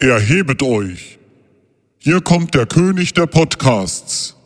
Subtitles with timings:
[0.00, 1.20] Erhebet euch.
[1.98, 4.36] Hier kommt der König der Podcasts.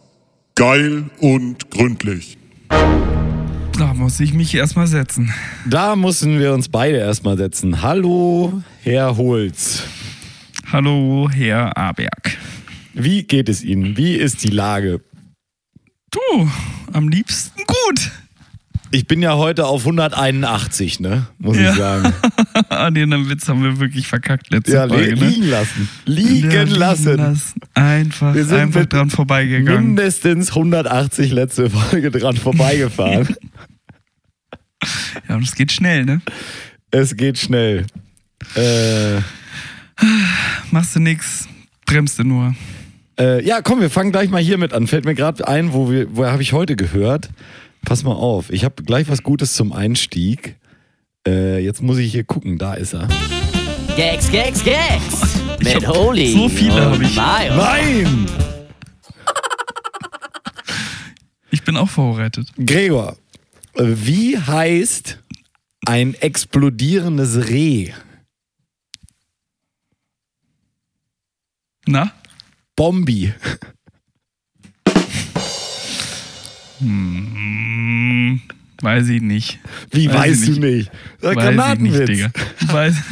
[0.54, 2.36] Geil und gründlich.
[2.68, 5.32] Da muss ich mich erstmal setzen.
[5.70, 7.80] Da mussten wir uns beide erstmal setzen.
[7.80, 9.84] Hallo, Herr Holz.
[10.70, 12.36] Hallo, Herr Aberg.
[12.92, 13.96] Wie geht es Ihnen?
[13.96, 15.00] Wie ist die Lage?
[16.10, 16.50] Du,
[16.92, 18.21] am liebsten gut.
[18.94, 21.26] Ich bin ja heute auf 181, ne?
[21.38, 21.70] Muss Ja.
[21.72, 22.12] ich sagen.
[22.68, 25.26] Ah, den Witz haben wir wirklich verkackt letzte Ja, Folge, ne?
[25.26, 25.88] liegen lassen.
[26.04, 27.42] Liegen Ja, lassen.
[27.74, 29.86] Einfach, Wir sind einfach mit dran vorbeigegangen.
[29.88, 33.34] Mindestens 180 letzte Folge dran vorbeigefahren.
[35.28, 36.20] Ja, und es geht schnell, ne?
[36.90, 37.86] es geht schnell.
[38.56, 39.20] Äh,
[40.72, 41.46] Machst du nix,
[41.86, 42.54] bremst du nur.
[43.18, 44.88] äh, ja, komm, wir fangen gleich mal hiermit an.
[44.88, 47.30] Fällt mir gerade ein, wo, wir, wo habe ich heute gehört?
[47.84, 50.56] Pass mal auf, ich habe gleich was Gutes zum Einstieg.
[51.26, 53.08] Äh, jetzt muss ich hier gucken, da ist er.
[53.96, 55.40] Gags, Gags, Gags.
[55.60, 56.32] Ich Mit hab Holy.
[56.32, 57.16] so viele und hab ich.
[57.16, 57.56] Mayo.
[57.56, 58.26] Nein!
[61.50, 62.48] Ich bin auch vorbereitet.
[62.56, 63.16] Gregor,
[63.74, 65.18] wie heißt
[65.86, 67.92] ein explodierendes Reh?
[71.86, 72.12] Na?
[72.74, 73.34] Bombi.
[76.82, 78.40] Hm,
[78.80, 79.58] weiß ich nicht.
[79.90, 80.90] Wie Weiß weißt ich du nicht?
[81.20, 82.06] Weiß Äh, ich nicht, Granatenwitz.
[82.06, 82.30] Digga.
[82.72, 82.94] Weiß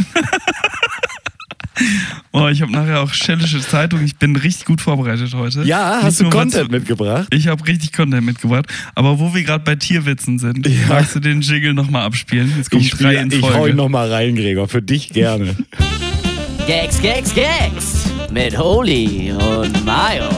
[2.33, 4.05] Oh, ich habe nachher auch Schellische Zeitung.
[4.05, 5.63] Ich bin richtig gut vorbereitet heute.
[5.63, 7.29] ja, Nicht hast du nur, was- Content mitgebracht?
[7.33, 8.67] Ich habe richtig Content mitgebracht.
[8.95, 10.75] Aber wo wir gerade bei Tierwitzen sind, Ja.
[10.89, 12.53] magst du den Jingle nochmal abspielen?
[12.57, 13.77] Jetzt kommen Ich, drei spiel, in ich hau ihn Folge.
[13.77, 14.69] nochmal rein, Gregor.
[14.69, 15.57] Für dich gerne.
[16.67, 18.05] Gags, Gags, Gags.
[18.31, 20.29] Mit Holy und Mayo.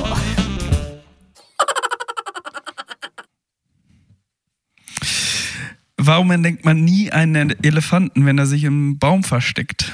[6.05, 9.93] Warum entdeckt man nie einen Elefanten, wenn er sich im Baum versteckt?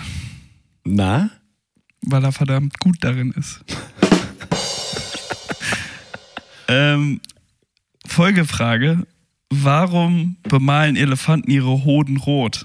[0.82, 1.28] Na?
[2.00, 3.62] Weil er verdammt gut darin ist.
[6.68, 7.20] ähm,
[8.06, 9.06] Folgefrage.
[9.50, 12.64] Warum bemalen Elefanten ihre Hoden rot?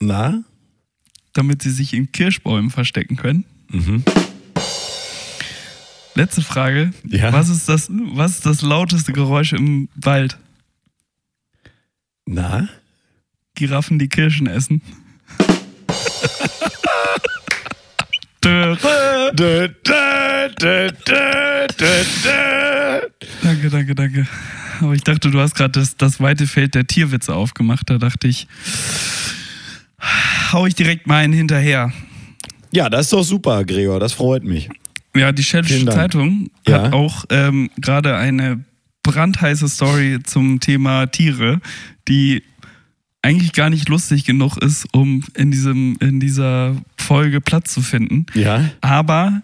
[0.00, 0.42] Na?
[1.32, 3.44] Damit sie sich in Kirschbäumen verstecken können?
[3.70, 4.02] Mhm.
[6.16, 6.92] Letzte Frage.
[7.04, 7.32] Ja.
[7.32, 10.38] Was, ist das, was ist das lauteste Geräusch im Wald?
[12.30, 12.68] Na?
[13.54, 14.82] Giraffen, die Kirschen essen.
[18.44, 18.76] Dö.
[19.34, 19.68] Dö,
[20.60, 20.90] dö.
[23.42, 24.26] Danke, danke, danke.
[24.80, 27.88] Aber ich dachte, du hast gerade das, das weite Feld der Tierwitze aufgemacht.
[27.88, 28.46] Da dachte ich,
[30.52, 31.92] hau ich direkt mal einen hinterher.
[32.70, 33.98] Ja, das ist doch super, Gregor.
[34.00, 34.68] Das freut mich.
[35.16, 35.42] Ja, die
[35.86, 35.96] Dank.
[35.98, 36.82] Zeitung Ja.
[36.82, 38.62] hat auch ähm, gerade eine
[39.02, 41.60] brandheiße Story zum Thema Tiere,
[42.08, 42.42] die
[43.22, 48.26] eigentlich gar nicht lustig genug ist, um in, diesem, in dieser Folge Platz zu finden.
[48.34, 48.70] Ja?
[48.80, 49.42] Aber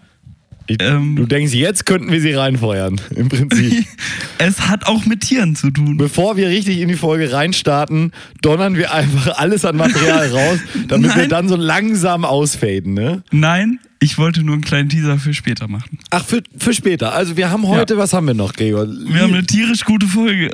[0.67, 1.17] Ich, Ähm.
[1.17, 3.85] du denkst, jetzt könnten wir sie reinfeuern, im Prinzip.
[4.39, 5.97] es hat auch mit Tieren zu tun.
[5.97, 10.59] Bevor wir richtig in die Folge reinstarten, donnern wir einfach alles an Material raus,
[10.89, 11.29] damit wir Nein.
[11.31, 13.23] dann so langsam ausfaden, ne?
[13.31, 15.99] Nein, ich wollte nur einen kleinen Teaser für später machen.
[16.11, 17.15] Ach, für, für später.
[17.15, 18.87] Also wir haben heute, was haben wir noch, Gregor?
[18.87, 20.51] Wir haben eine tierisch gute Folge.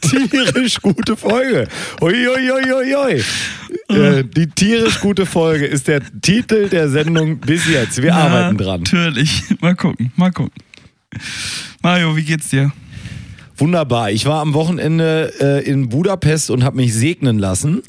[0.00, 1.68] Tierisch gute Folge.
[2.00, 3.96] Ui, ui, ui, ui, ui.
[3.96, 8.02] Äh, die tierisch gute Folge ist der Titel der Sendung bis jetzt.
[8.02, 8.82] Wir arbeiten dran.
[8.82, 9.44] Natürlich.
[9.60, 10.62] Mal gucken, mal gucken.
[11.82, 12.72] Mario, wie geht's dir?
[13.56, 14.10] Wunderbar.
[14.10, 17.82] Ich war am Wochenende äh, in Budapest und habe mich segnen lassen.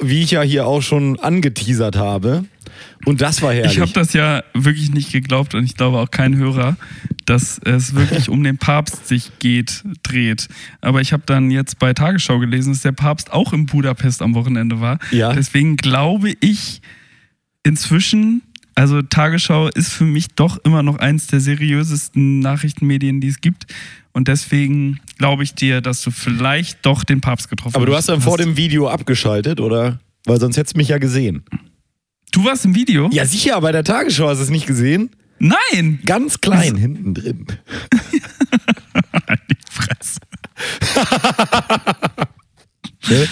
[0.00, 2.44] Wie ich ja hier auch schon angeteasert habe.
[3.06, 3.72] Und das war herrlich.
[3.72, 6.76] Ich habe das ja wirklich nicht geglaubt und ich glaube auch kein Hörer,
[7.26, 10.48] dass es wirklich um den Papst sich geht, dreht.
[10.80, 14.34] Aber ich habe dann jetzt bei Tagesschau gelesen, dass der Papst auch in Budapest am
[14.34, 14.98] Wochenende war.
[15.10, 15.32] Ja.
[15.32, 16.82] Deswegen glaube ich
[17.62, 18.42] inzwischen,
[18.74, 23.66] also Tagesschau ist für mich doch immer noch eins der seriösesten Nachrichtenmedien, die es gibt.
[24.12, 28.08] Und deswegen glaube ich dir, dass du vielleicht doch den Papst getroffen Aber du hast
[28.08, 29.98] dann vor dem Video abgeschaltet, oder?
[30.24, 31.42] Weil sonst hättest du mich ja gesehen.
[32.32, 33.08] Du warst im Video?
[33.12, 35.10] Ja, sicher, bei der Tagesschau hast du es nicht gesehen.
[35.44, 36.00] Nein!
[36.06, 37.46] Ganz klein hinten drin.
[39.50, 40.20] Die Fresse.
[43.06, 43.28] Ne?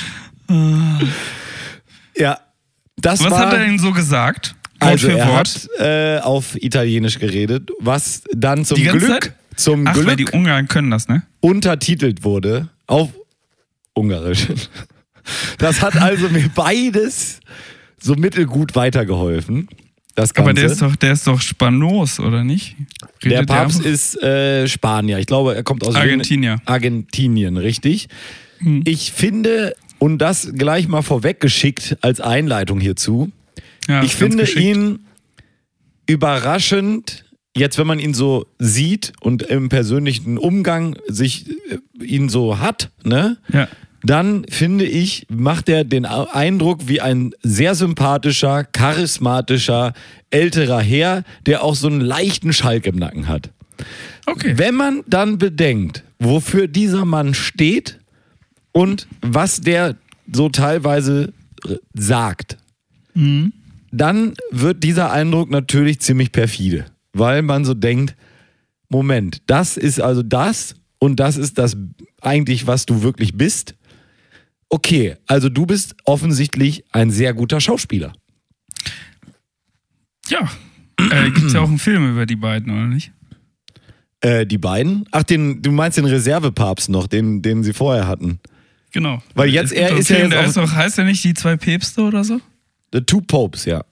[2.14, 2.38] ja,
[2.98, 3.38] das Was war.
[3.46, 4.54] hat er denn so gesagt?
[4.80, 5.48] Wort also für er Wort.
[5.48, 9.32] hat äh, auf Italienisch geredet, was dann zum Glück, Zeit?
[9.56, 11.22] zum Ach, weil die Glück Ungarn können das, ne?
[11.40, 13.08] untertitelt wurde auf
[13.94, 14.48] Ungarisch.
[15.56, 17.40] Das hat also mir beides
[17.98, 19.68] so mittelgut weitergeholfen.
[20.34, 22.76] Aber der ist doch, der ist doch Spanos, oder nicht?
[23.24, 25.18] Der Redet Papst einfach- ist äh, Spanier.
[25.18, 26.60] Ich glaube, er kommt aus Argentinier.
[26.66, 28.08] Argentinien, richtig.
[28.84, 33.30] Ich finde, und das gleich mal vorweggeschickt als Einleitung hierzu,
[33.88, 34.60] Ja, ich finde geschickt.
[34.60, 34.98] ihn
[36.06, 37.24] überraschend,
[37.56, 42.90] jetzt wenn man ihn so sieht und im persönlichen Umgang sich äh, ihn so hat,
[43.04, 43.38] ne?
[43.52, 43.68] Ja.
[44.04, 49.92] Dann finde ich, macht er den Eindruck wie ein sehr sympathischer, charismatischer,
[50.30, 53.50] älterer Herr, der auch so einen leichten Schalk im Nacken hat.
[54.26, 54.54] Okay.
[54.56, 57.98] Wenn man dann bedenkt, wofür dieser Mann steht
[58.72, 59.96] und was der
[60.32, 61.32] so teilweise
[61.94, 62.58] sagt,
[63.92, 68.16] dann wird dieser Eindruck natürlich ziemlich perfide, weil man so denkt,
[68.88, 71.76] Moment, das ist also das und das ist das
[72.20, 73.74] eigentlich, was du wirklich bist.
[74.74, 78.14] Okay, also du bist offensichtlich ein sehr guter Schauspieler.
[80.28, 80.50] Ja.
[80.98, 83.12] Äh, Gibt es ja auch einen Film über die beiden, oder nicht?
[84.22, 85.04] Äh, die beiden?
[85.10, 88.40] Ach, den, du meinst den Reservepapst noch, den, den sie vorher hatten.
[88.92, 89.22] Genau.
[89.34, 91.56] Weil jetzt- gibt er ist ja jetzt auf- ist auch, heißt er nicht die zwei
[91.58, 92.40] Päpste oder so?
[92.94, 93.84] The Two Popes, ja.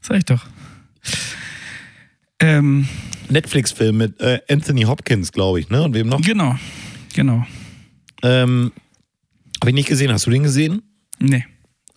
[0.00, 0.46] Sag ich doch.
[2.38, 2.86] Ähm,
[3.28, 5.82] Netflix-Film mit äh, Anthony Hopkins, glaube ich, ne?
[5.82, 6.20] Und wem noch?
[6.20, 6.56] genau.
[7.14, 7.44] Genau.
[8.22, 8.72] Ähm,
[9.60, 10.12] Habe ich nicht gesehen.
[10.12, 10.82] Hast du den gesehen?
[11.18, 11.44] Nee.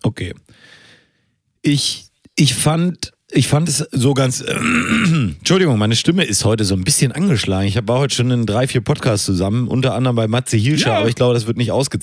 [0.02, 0.34] Okay.
[1.62, 4.40] Ich, ich fand, ich fand es so ganz.
[4.40, 4.54] Äh,
[5.38, 7.66] Entschuldigung, meine Stimme ist heute so ein bisschen angeschlagen.
[7.68, 10.98] Ich war heute schon in drei, vier Podcasts zusammen, unter anderem bei Matze Hilscher, Ja.
[10.98, 11.98] aber ich glaube, das wird nicht ausge,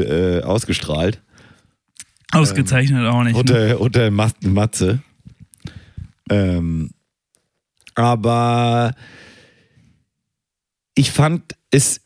[0.00, 1.20] äh, ausgestrahlt.
[2.30, 3.34] Ausgezeichnet auch nicht.
[3.34, 3.38] Ne?
[3.40, 5.00] Unter, unter Mas- Matze.
[6.30, 6.90] Ähm,
[7.94, 8.92] aber
[10.96, 12.00] ich fand es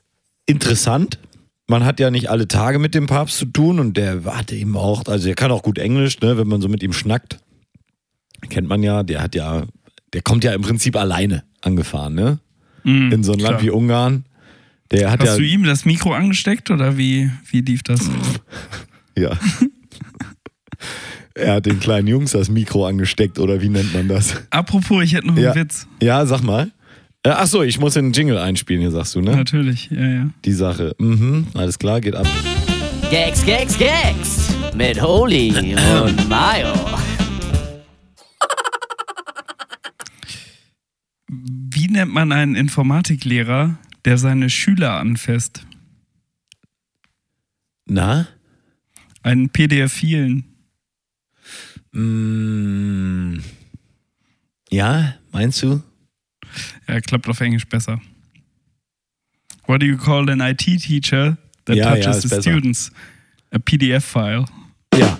[0.46, 1.18] interessant.
[1.70, 4.76] Man hat ja nicht alle Tage mit dem Papst zu tun und der hatte eben
[4.76, 7.38] auch, also er kann auch gut Englisch, ne, wenn man so mit ihm schnackt.
[8.48, 9.64] Kennt man ja, der hat ja,
[10.14, 12.38] der kommt ja im Prinzip alleine angefahren, ne?
[12.84, 13.62] Mhm, In so ein Land klar.
[13.62, 14.24] wie Ungarn.
[14.90, 15.36] Der hat Hast ja.
[15.36, 18.00] du ihm das Mikro angesteckt oder wie, wie lief das?
[19.18, 19.36] Ja.
[21.34, 24.34] er hat den kleinen Jungs das Mikro angesteckt, oder wie nennt man das?
[24.50, 25.50] Apropos, ich hätte noch Ja.
[25.52, 25.86] einen Witz.
[26.00, 26.70] Ja, sag mal.
[27.24, 29.36] Äh, ach so, ich muss den Jingle einspielen, hier sagst du, ne?
[29.36, 30.30] Natürlich, ja, ja.
[30.44, 30.94] Die Sache.
[30.98, 32.26] Mhm, alles klar, geht ab.
[33.10, 34.54] Gags, Gags, Gags.
[34.74, 36.74] Mit Holy und Mayo.
[41.28, 45.66] Wie nennt man einen Informatiklehrer, der seine Schüler anfasst?
[47.86, 48.28] Na?
[49.22, 50.44] Einen PDF-Vielen.
[51.92, 53.40] Mm,
[54.70, 55.82] ja, meinst du?
[56.88, 58.00] Ja, klappt auf Englisch besser.
[59.66, 61.36] What do you call an IT teacher
[61.66, 62.42] that Ja, ja, touches ist the besser.
[62.42, 62.92] students?
[63.50, 64.44] A PDF-File.
[64.96, 65.18] Ja.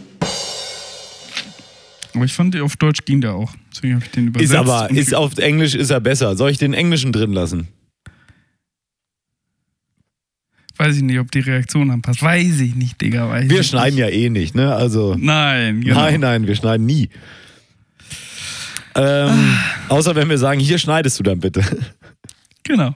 [2.14, 3.52] Aber ich fand, auf Deutsch ging der auch.
[3.72, 4.52] Deswegen habe ich den übersetzt.
[4.52, 6.36] Ist aber, ist auf Englisch ist er besser.
[6.36, 7.68] Soll ich den Englischen drin lassen?
[10.76, 12.22] Weiß ich nicht, ob die Reaktion anpasst.
[12.22, 13.28] Weiß ich nicht, Digga.
[13.28, 14.04] Weiß Wir schneiden nicht.
[14.04, 14.74] ja eh nicht, ne?
[14.74, 15.16] Also.
[15.18, 15.96] Nein, genau.
[15.96, 17.08] Nein, nein, wir schneiden nie.
[18.98, 19.56] Ähm,
[19.88, 21.62] außer wenn wir sagen, hier schneidest du dann bitte.
[22.64, 22.94] Genau.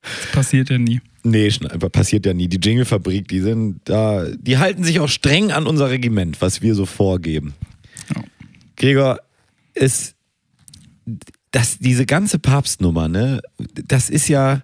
[0.00, 1.00] Das passiert ja nie.
[1.24, 1.50] Nee,
[1.92, 2.48] passiert ja nie.
[2.48, 6.74] Die Jingle-Fabrik, die sind da, die halten sich auch streng an unser Regiment, was wir
[6.74, 7.54] so vorgeben.
[8.14, 8.22] Ja.
[8.76, 9.18] Gregor,
[9.74, 10.14] es,
[11.50, 14.62] das, diese ganze Papstnummer, ne, das ist ja,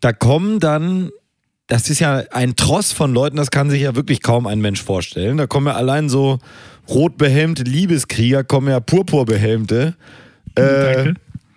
[0.00, 1.10] da kommen dann,
[1.66, 4.82] das ist ja ein Tross von Leuten, das kann sich ja wirklich kaum ein Mensch
[4.82, 5.36] vorstellen.
[5.36, 6.38] Da kommen ja allein so
[6.88, 9.94] rotbehelmte Liebeskrieger, kommen ja purpurbehelmte.
[10.54, 11.14] Äh, Danke.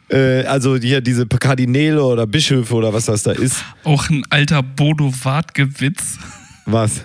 [0.10, 3.64] äh, also hier diese Kardinäle oder Bischöfe oder was das da ist.
[3.84, 6.18] Auch ein alter Bodo Wartke-Witz.
[6.66, 7.04] Was?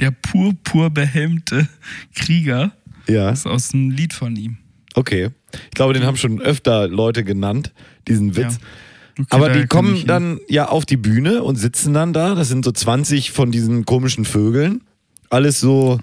[0.00, 1.68] Der purpurbehelmte
[2.14, 2.72] Krieger.
[3.08, 4.56] Ja, Das ist aus einem Lied von ihm.
[4.94, 5.30] okay.
[5.66, 7.72] Ich glaube, den haben schon öfter Leute genannt,
[8.08, 8.54] diesen Witz.
[8.54, 9.20] Ja.
[9.20, 12.34] Okay, Aber die kommen dann ja auf die Bühne und sitzen dann da.
[12.34, 14.80] Das sind so 20 von diesen komischen Vögeln.
[15.30, 16.00] Alles so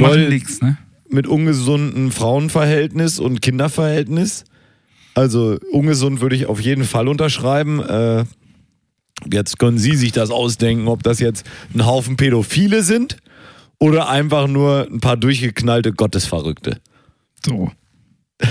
[0.00, 0.76] Machen nix, ne?
[1.10, 4.44] mit ungesundem Frauenverhältnis und Kinderverhältnis.
[5.14, 7.80] Also ungesund würde ich auf jeden Fall unterschreiben.
[7.80, 8.24] Äh,
[9.32, 13.16] jetzt können Sie sich das ausdenken, ob das jetzt ein Haufen Pädophile sind
[13.78, 16.80] oder einfach nur ein paar durchgeknallte Gottesverrückte.
[17.44, 17.72] So.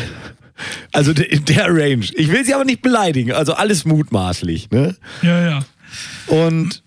[0.92, 2.04] Also in der Range.
[2.16, 3.32] Ich will sie aber nicht beleidigen.
[3.32, 4.72] Also alles mutmaßlich.
[4.72, 4.96] Ne?
[5.22, 5.66] Ja, ja.
[6.26, 6.84] Und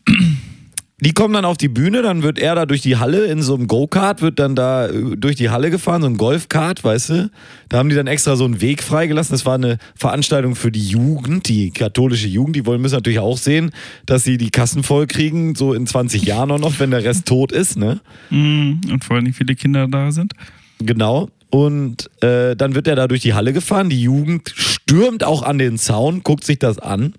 [1.00, 3.54] die kommen dann auf die Bühne, dann wird er da durch die Halle in so
[3.54, 7.30] einem Go-Kart, wird dann da äh, durch die Halle gefahren, so ein Golfkart, weißt du?
[7.68, 9.32] Da haben die dann extra so einen Weg freigelassen.
[9.32, 12.56] Das war eine Veranstaltung für die Jugend, die katholische Jugend.
[12.56, 13.70] Die wollen müssen natürlich auch sehen,
[14.06, 17.26] dass sie die Kassen voll kriegen, so in 20 Jahren auch noch, wenn der Rest
[17.26, 18.00] tot ist, ne?
[18.30, 18.80] Mhm.
[18.90, 20.34] Und vor allem wie viele Kinder da sind.
[20.80, 21.28] Genau.
[21.50, 23.90] Und äh, dann wird er da durch die Halle gefahren.
[23.90, 27.14] Die Jugend stürmt auch an den Zaun, guckt sich das an.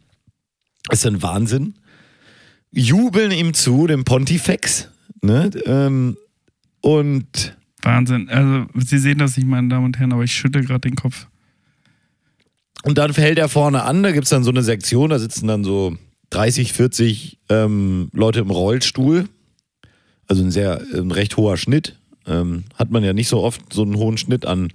[0.89, 1.75] Ist ein Wahnsinn.
[2.71, 4.89] Jubeln ihm zu, dem Pontifex.
[5.21, 5.49] Ne?
[5.65, 6.17] Ähm,
[6.81, 8.29] und Wahnsinn.
[8.29, 11.27] Also, Sie sehen das nicht, meine Damen und Herren, aber ich schüttel gerade den Kopf.
[12.83, 15.47] Und dann fällt er vorne an, da gibt es dann so eine Sektion, da sitzen
[15.47, 15.95] dann so
[16.31, 19.27] 30, 40 ähm, Leute im Rollstuhl.
[20.27, 21.97] Also ein sehr, ein recht hoher Schnitt.
[22.25, 24.71] Ähm, hat man ja nicht so oft so einen hohen Schnitt an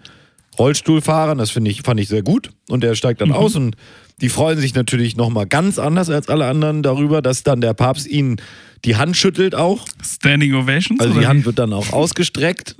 [0.59, 1.39] Rollstuhlfahrern.
[1.39, 2.51] Das finde ich, fand ich sehr gut.
[2.69, 3.77] Und er steigt dann aus und
[4.21, 8.07] die freuen sich natürlich nochmal ganz anders als alle anderen darüber, dass dann der Papst
[8.07, 8.37] ihnen
[8.85, 9.87] die Hand schüttelt auch.
[10.03, 11.01] Standing Ovations?
[11.01, 12.77] Also die Hand wird dann auch ausgestreckt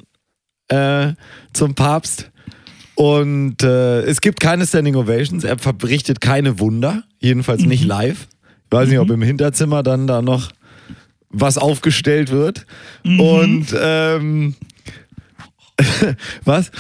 [0.69, 1.13] äh,
[1.53, 2.31] zum Papst.
[2.95, 5.45] Und äh, es gibt keine Standing Ovations.
[5.45, 7.05] Er verrichtet keine Wunder.
[7.19, 8.27] Jedenfalls nicht live.
[8.65, 10.51] Ich weiß nicht, ob im Hinterzimmer dann da noch
[11.29, 12.65] was aufgestellt wird.
[13.05, 14.55] Und ähm,
[16.45, 16.71] was?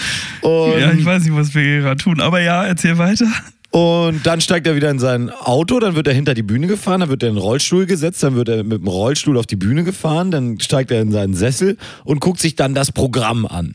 [0.40, 3.26] Und, Ja, ich weiß nicht, was wir hier gerade tun, aber ja, erzähl weiter.
[3.70, 7.00] Und dann steigt er wieder in sein Auto, dann wird er hinter die Bühne gefahren,
[7.00, 9.56] dann wird er in den Rollstuhl gesetzt, dann wird er mit dem Rollstuhl auf die
[9.56, 13.74] Bühne gefahren, dann steigt er in seinen Sessel und guckt sich dann das Programm an.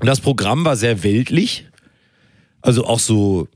[0.00, 1.66] Und das Programm war sehr weltlich,
[2.62, 3.48] also auch so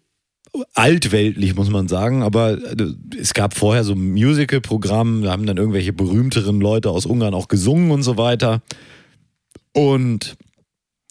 [0.74, 5.56] altweltlich, muss man sagen, aber äh, es gab vorher so ein Musical-Programm, da haben dann
[5.56, 8.60] irgendwelche berühmteren Leute aus Ungarn auch gesungen und so weiter.
[9.72, 10.36] Und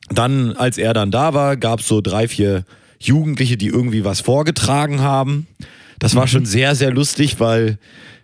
[0.09, 2.65] dann, als er dann da war, gab es so drei, vier
[3.07, 5.47] Jugendliche, die irgendwie was vorgetragen haben.
[5.99, 7.77] Das war schon sehr, sehr lustig, weil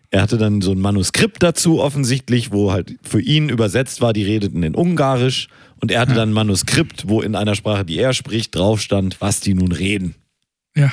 [0.09, 4.23] er hatte dann so ein Manuskript dazu offensichtlich, wo halt für ihn übersetzt war, die
[4.23, 5.47] redeten in Ungarisch.
[5.79, 9.21] Und er hatte dann ein Manuskript, wo in einer Sprache, die er spricht, drauf stand,
[9.21, 10.15] was die nun reden.
[10.75, 10.91] Ja.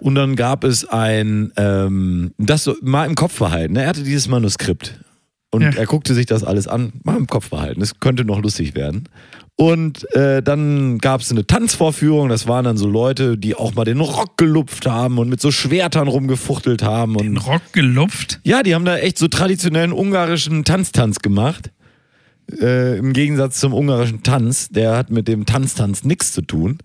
[0.00, 3.74] Und dann gab es ein, ähm, das so mal im Kopf behalten.
[3.74, 3.82] Ne?
[3.82, 4.94] Er hatte dieses Manuskript.
[5.50, 5.70] Und Ja.
[5.70, 7.80] er guckte sich das alles an, mal im Kopf behalten.
[7.80, 9.08] Das könnte noch lustig werden.
[9.60, 12.28] Und äh, dann gab es eine Tanzvorführung.
[12.28, 15.50] Das waren dann so Leute, die auch mal den Rock gelupft haben und mit so
[15.50, 17.16] Schwertern rumgefuchtelt haben.
[17.16, 18.38] Und Den Rock gelupft.
[18.44, 21.72] ja, die haben da echt so traditionellen ungarischen Tanztanz gemacht.
[22.60, 24.68] Äh, Im Gegensatz zum ungarischen Tanz.
[24.68, 26.78] Der hat mit dem Tanztanz nichts zu tun.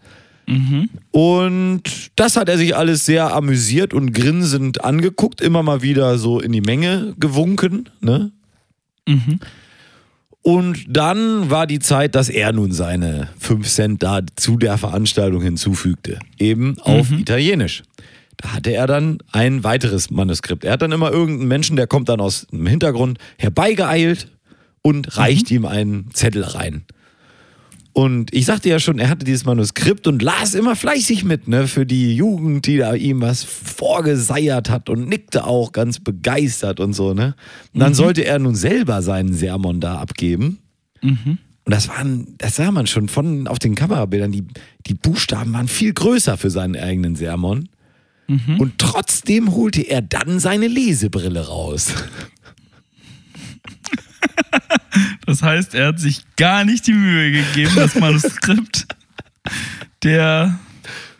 [1.12, 1.84] Und
[2.15, 6.51] das hat er sich alles sehr amüsiert und grinsend angeguckt, immer mal wieder so in
[6.51, 7.88] die Menge gewunken.
[8.01, 8.32] Ne?
[10.43, 15.41] Und dann war die Zeit, dass er nun seine 5 Cent da zu der Veranstaltung
[15.41, 16.19] hinzufügte.
[16.38, 17.83] Eben auf Italienisch.
[18.38, 20.65] Da hatte er dann ein weiteres Manuskript.
[20.65, 24.27] Er hat dann immer irgendeinen Menschen, der kommt dann aus dem Hintergrund herbeigeeilt
[24.81, 26.83] und reicht ihm einen Zettel rein.
[27.93, 31.67] Und ich sagte ja schon, er hatte dieses Manuskript und las immer fleißig mit, ne,
[31.67, 36.93] für die Jugend, die da ihm was vorgeseiert hat und nickte auch ganz begeistert und
[36.93, 37.35] so, ne.
[37.71, 40.57] Und dann sollte er nun selber seinen Sermon da abgeben.
[41.65, 44.43] Und das waren, das sah man schon von auf den Kamerabildern, die,
[44.88, 47.69] die Buchstaben waren viel größer für seinen eigenen Sermon.
[48.59, 51.93] Und trotzdem holte er dann seine Lesebrille raus.
[55.25, 58.88] Das heißt, er hat sich gar nicht die Mühe gegeben, das Manuskript
[60.03, 60.60] der.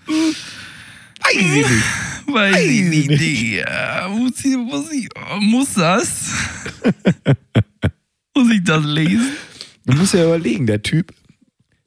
[0.06, 1.70] Weiß ich nicht.
[2.28, 3.66] Weiß ich nicht.
[4.10, 6.32] Muss, ich, muss, ich, muss das?
[8.36, 9.32] muss ich das lesen?
[9.86, 11.14] Du musst ja überlegen, der Typ,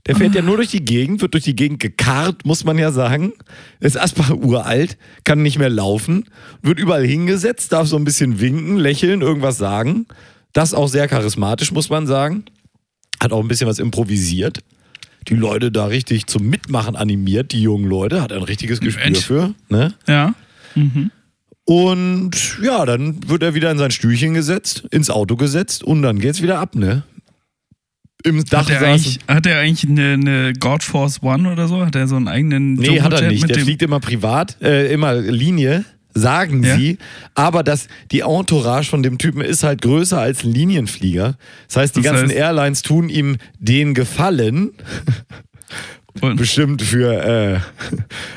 [0.07, 2.93] der fährt ja nur durch die Gegend, wird durch die Gegend gekarrt, muss man ja
[2.93, 3.33] sagen.
[3.81, 6.27] Ist erstmal uralt, kann nicht mehr laufen,
[6.63, 10.07] wird überall hingesetzt, darf so ein bisschen winken, lächeln, irgendwas sagen.
[10.57, 12.45] Das auch sehr charismatisch, muss man sagen.
[13.23, 14.61] Hat auch ein bisschen was improvisiert.
[15.29, 19.27] Die Leute da richtig zum Mitmachen animiert, die jungen Leute, hat ein richtiges Gespür Mensch.
[19.27, 19.55] für.
[19.69, 19.93] Ne?
[20.07, 20.35] Ja.
[21.67, 26.21] Und ja, dann wird er wieder in sein Stühlchen gesetzt, ins Auto gesetzt und dann
[26.21, 27.03] geht's wieder ab, ne?
[28.25, 31.85] Im Dach Hat er eigentlich, hat er eigentlich eine, eine God Force One oder so?
[31.85, 33.47] Hat er so einen eigenen Nee, hat er nicht.
[33.47, 35.85] Der fliegt immer privat, äh, immer Linie,
[36.17, 36.77] sagen Ja.
[36.77, 36.99] sie.
[37.35, 41.37] Aber das, die Entourage von dem Typen ist halt größer als ein Linienflieger.
[41.69, 44.73] Das heißt, die Das ganzen heißt- Airlines tun ihm den Gefallen,
[46.23, 47.61] Und bestimmt für, äh,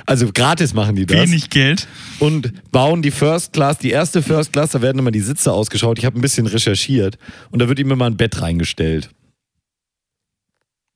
[0.05, 1.17] also gratis machen die das.
[1.17, 1.87] wenig Geld.
[2.19, 5.97] Und bauen die First Class, die erste First Class, da werden immer die Sitze ausgeschaut.
[5.97, 7.17] Ich habe ein bisschen recherchiert.
[7.51, 9.09] Und da wird ihm immer ein Bett reingestellt.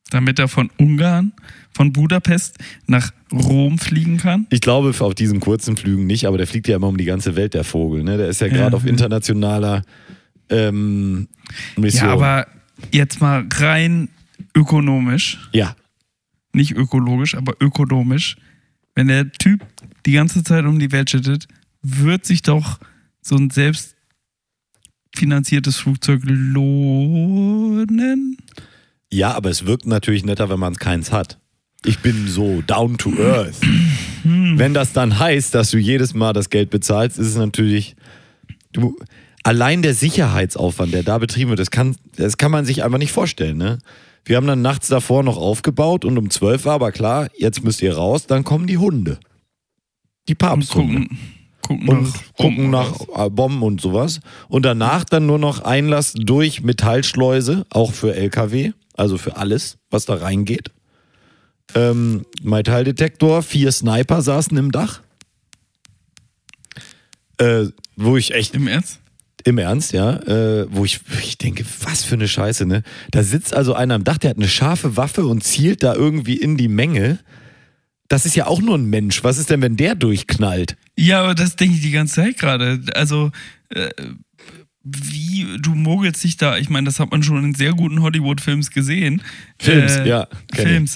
[0.10, 1.32] Damit er von Ungarn,
[1.76, 4.46] von Budapest nach Rom fliegen kann.
[4.50, 7.36] Ich glaube, auf diesen kurzen Flügen nicht, aber der fliegt ja immer um die ganze
[7.36, 8.04] Welt, der Vogel.
[8.04, 8.18] Ne?
[8.18, 8.54] Der ist ja Ja.
[8.54, 9.84] gerade auf internationaler
[10.50, 11.28] ähm,
[11.78, 12.08] Mission.
[12.08, 12.48] Ja, aber
[12.92, 14.10] jetzt mal rein
[14.56, 15.76] ökonomisch, Ja,
[16.54, 18.36] nicht ökologisch, aber ökonomisch.
[18.96, 19.66] Wenn der Typ
[20.06, 21.48] die ganze Zeit um die Welt schüttet,
[21.82, 22.78] wird sich doch
[23.22, 28.38] so ein selbstfinanziertes Flugzeug lohnen?
[29.12, 31.40] ja, aber es wirkt natürlich netter, wenn man keins hat.
[31.86, 33.60] Ich bin so down to earth.
[34.24, 37.96] Wenn das dann heißt, dass du jedes Mal das Geld bezahlst, ist es natürlich
[38.74, 38.98] du,
[39.44, 43.12] allein der Sicherheitsaufwand, der da betrieben wird, das kann, das kann man sich einfach nicht
[43.12, 43.80] vorstellen, ne?
[44.26, 47.82] Wir haben dann nachts davor noch aufgebaut und um 12 war aber klar, jetzt müsst
[47.82, 49.20] ihr raus, dann kommen die Hunde.
[50.30, 51.02] Die Und Papsthunde.
[51.02, 51.18] gucken,
[51.62, 54.22] gucken Und nach gucken nach äh, Bomben und sowas.
[54.48, 60.06] Und danach dann nur noch Einlass durch Metallschleuse, auch für LKW, also für alles, was
[60.06, 60.72] da reingeht.
[61.76, 65.02] Ähm, Metalldetektor, vier Sniper saßen im Dach.
[67.38, 67.66] Äh,
[67.96, 69.00] wo ich echt Im Ernst?
[69.46, 72.84] im Ernst, ja, äh, wo ich, ich denke, was für eine Scheiße, ne?
[73.12, 76.38] Da sitzt also einer am Dach, der hat eine scharfe Waffe und zielt da irgendwie
[76.38, 77.20] in die Menge.
[78.08, 79.24] Das ist ja auch nur ein Mensch.
[79.24, 80.78] Was ist denn, wenn der durchknallt?
[80.98, 82.80] Ja, aber das denke ich die ganze Zeit gerade.
[82.94, 83.32] Also,
[83.70, 83.90] äh,
[84.84, 88.72] wie du mogelst dich da, ich meine, das hat man schon in sehr guten Hollywood-Films
[88.72, 89.22] gesehen.
[89.58, 90.92] Films, ja, kenn ich.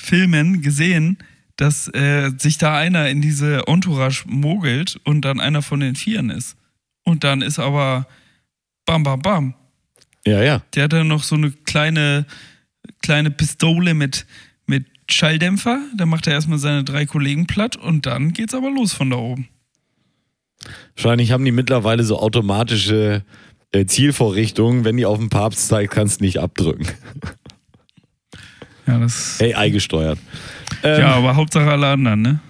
[0.00, 1.18] Filmen gesehen,
[1.56, 6.30] dass äh, sich da einer in diese Entourage mogelt und dann einer von den Vieren
[6.30, 6.56] ist.
[7.04, 8.06] Und dann ist aber
[8.86, 9.54] bam, bam, bam.
[10.26, 10.62] Ja, ja.
[10.74, 12.24] Der hat dann noch so eine kleine,
[13.02, 14.26] kleine Pistole mit,
[14.66, 15.80] mit Schalldämpfer.
[15.96, 19.16] Da macht er erstmal seine drei Kollegen platt und dann geht's aber los von da
[19.16, 19.48] oben.
[20.96, 23.22] Wahrscheinlich haben die mittlerweile so automatische
[23.72, 24.84] äh, Zielvorrichtungen.
[24.84, 26.86] Wenn die auf den Papst zeigt, kannst du nicht abdrücken.
[28.90, 29.38] Ja, das.
[29.40, 30.18] AI gesteuert.
[30.82, 32.40] Ähm, Ja, aber Hauptsache alle anderen, ne?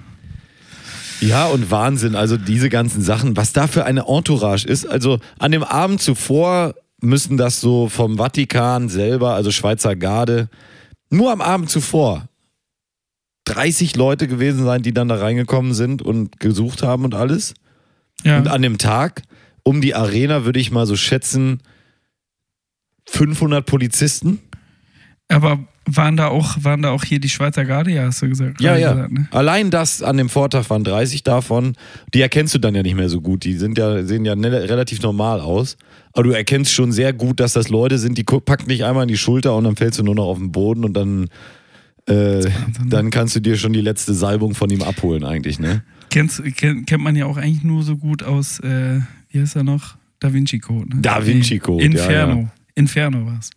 [1.21, 2.15] Ja, und Wahnsinn.
[2.15, 4.87] Also diese ganzen Sachen, was da für eine Entourage ist.
[4.87, 10.49] Also an dem Abend zuvor müssen das so vom Vatikan selber, also Schweizer Garde,
[11.11, 12.29] nur am Abend zuvor
[13.45, 17.55] 30 Leute gewesen sein, die dann da reingekommen sind und gesucht haben und alles.
[18.23, 18.39] Ja.
[18.39, 19.23] Und an dem Tag
[19.63, 21.61] um die Arena würde ich mal so schätzen
[23.07, 24.41] 500 Polizisten.
[25.31, 28.61] Aber waren da auch, waren da auch hier die Schweizer Garde, ja, hast du gesagt?
[28.61, 28.93] Ja, ja.
[28.93, 29.29] Gesagt, ne?
[29.31, 31.75] Allein das an dem Vortag waren 30 davon.
[32.15, 33.45] Die erkennst du dann ja nicht mehr so gut.
[33.45, 35.77] Die sind ja, sehen ja ne- relativ normal aus.
[36.13, 39.09] Aber du erkennst schon sehr gut, dass das Leute sind, die packen dich einmal in
[39.09, 41.29] die Schulter und dann fällst du nur noch auf den Boden und dann,
[42.09, 42.53] äh, ne?
[42.89, 45.83] dann kannst du dir schon die letzte Salbung von ihm abholen, eigentlich, ne?
[46.11, 49.01] Kennst, kennt, kennt man ja auch eigentlich nur so gut aus, äh,
[49.31, 49.97] wie heißt er noch?
[50.19, 50.97] Da Vinci Code.
[50.97, 51.03] Ne?
[51.03, 52.35] Da Vinci Code, Inferno.
[52.35, 52.53] ja, ja.
[52.75, 53.51] Inferno war es.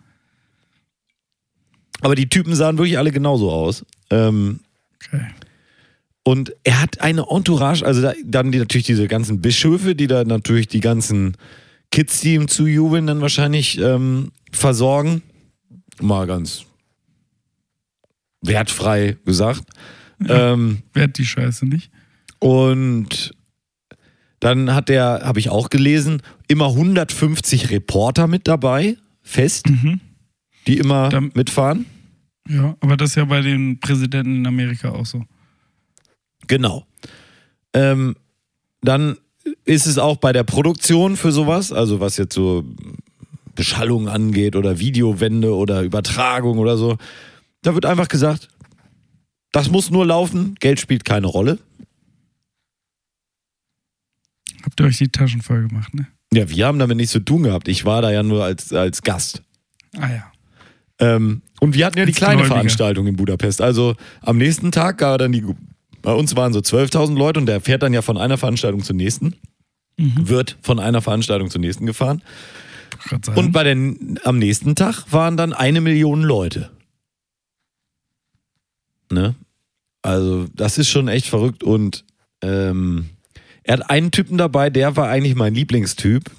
[2.04, 3.86] Aber die Typen sahen wirklich alle genauso aus.
[4.10, 4.60] Ähm,
[5.06, 5.26] Okay.
[6.26, 10.24] Und er hat eine Entourage, also da, dann die, natürlich diese ganzen Bischöfe, die da
[10.24, 11.36] natürlich die ganzen
[11.92, 15.22] Kids, die ihm zujubeln, dann wahrscheinlich ähm, versorgen.
[16.02, 16.64] Mal ganz
[18.42, 19.64] wertfrei gesagt.
[20.28, 21.92] Ähm, Wer hat die Scheiße nicht?
[22.40, 23.34] und
[24.40, 30.00] dann hat der, habe ich auch gelesen, immer 150 Reporter mit dabei, fest, Mhm.
[30.68, 31.86] die immer Dann- mitfahren.
[32.48, 35.24] Ja, aber das ist ja bei den Präsidenten in Amerika auch so.
[36.48, 36.86] Genau.
[37.74, 38.16] Ähm,
[38.82, 39.18] dann
[39.66, 42.66] ist es auch bei der Produktion für sowas, also was jetzt so
[43.56, 46.98] Beschallung angeht oder Videowände oder Übertragung oder so,
[47.62, 48.50] da wird einfach gesagt,
[49.52, 51.60] das muss nur laufen, Geld spielt keine Rolle.
[54.64, 56.08] Habt ihr euch die Taschen voll gemacht, ne?
[56.34, 57.68] Ja, wir haben damit nichts zu tun gehabt.
[57.68, 59.44] Ich war da ja nur als, als Gast.
[59.98, 60.32] Ah ja.
[60.98, 62.56] Ähm, und wir hatten ja die kleine Gläubiger.
[62.56, 63.62] Veranstaltung in Budapest.
[63.62, 65.44] Also am nächsten Tag war dann die,
[66.02, 68.96] bei uns waren so 12.000 Leute und der fährt dann ja von einer Veranstaltung zur
[68.96, 69.36] nächsten,
[69.98, 70.28] Mhm.
[70.28, 72.22] wird von einer Veranstaltung zur nächsten gefahren.
[73.36, 76.72] Und bei den, am nächsten Tag waren dann eine Million Leute.
[79.12, 79.36] Ne?
[80.02, 81.64] Also, das ist schon echt verrückt.
[81.64, 82.06] Und
[82.42, 83.10] ähm,
[83.64, 86.30] er hat einen Typen dabei, der war eigentlich mein Lieblingstyp.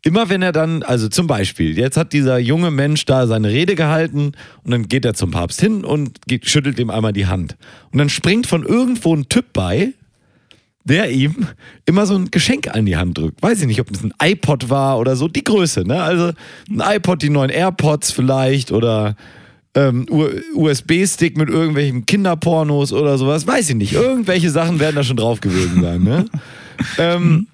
[0.02, 3.74] Immer wenn er dann, also zum Beispiel, jetzt hat dieser junge Mensch da seine Rede
[3.74, 4.32] gehalten
[4.64, 7.56] und dann geht er zum Papst hin und geht, schüttelt ihm einmal die Hand.
[7.92, 9.92] Und dann springt von irgendwo ein Typ bei,
[10.84, 11.46] der ihm
[11.84, 13.42] immer so ein Geschenk an die Hand drückt.
[13.42, 16.02] Weiß ich nicht, ob das ein iPod war oder so, die Größe, ne?
[16.02, 16.32] Also
[16.70, 19.16] ein iPod, die neuen AirPods vielleicht oder
[19.74, 20.06] ähm,
[20.54, 23.92] USB-Stick mit irgendwelchen Kinderpornos oder sowas, weiß ich nicht.
[23.92, 26.24] Irgendwelche Sachen werden da schon drauf gewesen sein, ne?
[26.98, 27.46] ähm,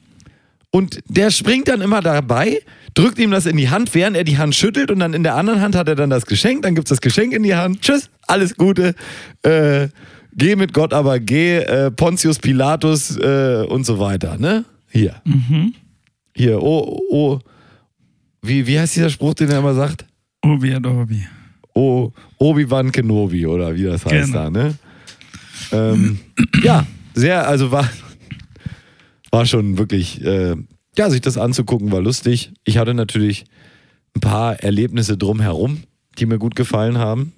[0.77, 2.61] und der springt dann immer dabei,
[2.93, 5.35] drückt ihm das in die Hand, während er die Hand schüttelt und dann in der
[5.35, 7.81] anderen Hand hat er dann das Geschenk, dann gibt's das Geschenk in die Hand.
[7.81, 8.95] Tschüss, alles Gute.
[9.43, 9.89] Äh,
[10.35, 14.67] geh mit Gott, aber geh, äh, Pontius Pilatus äh, und so weiter, ne?
[14.91, 15.15] Hier.
[15.25, 15.73] Mhm.
[16.35, 17.39] Hier, oh, oh.
[18.43, 20.05] Wie, wie heißt dieser Spruch, den er immer sagt?
[20.45, 21.27] Obi ad Orbi.
[21.75, 24.45] O, Obi-Wan Kenobi oder wie das heißt Genau.
[24.45, 24.75] da, ne?
[25.73, 26.19] Ähm,
[26.63, 27.89] ja, sehr, also war,
[29.37, 30.57] war schon wirklich, äh,
[30.97, 32.53] ja, sich das anzugucken war lustig.
[32.65, 33.45] Ich hatte natürlich
[34.17, 35.83] ein paar Erlebnisse drumherum,
[36.19, 37.33] die mir gut gefallen haben.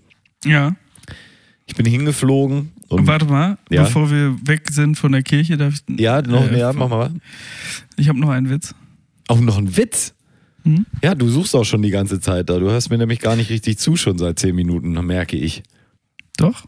[0.45, 0.77] Ja.
[1.67, 3.83] Ich bin hingeflogen Und, Warte mal, Ja.
[3.83, 6.01] bevor wir weg sind von der Kirche, darf ich.
[6.01, 7.11] ja, noch, äh, ja, mach mal.
[7.97, 8.75] Ich habe noch einen Witz.
[9.27, 10.15] Auch noch ein Witz.
[10.63, 10.87] Hm?
[11.03, 12.59] Ja, du suchst auch schon die ganze Zeit da.
[12.61, 15.63] Du hörst mir nämlich gar nicht richtig zu, schon seit zehn Minuten, merke ich.
[16.37, 16.65] Doch?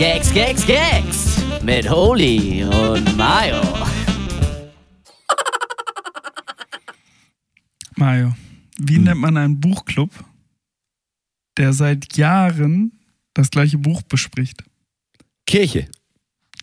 [0.00, 1.42] Gags, Gags, Gags.
[1.62, 3.60] Mit Holy und Mayo.
[7.96, 8.32] Mario,
[8.78, 9.04] wie Hm.
[9.04, 10.08] nennt man einen Buchclub,
[11.58, 12.98] der seit Jahren
[13.34, 14.64] das gleiche Buch bespricht?
[15.46, 15.86] Kirche.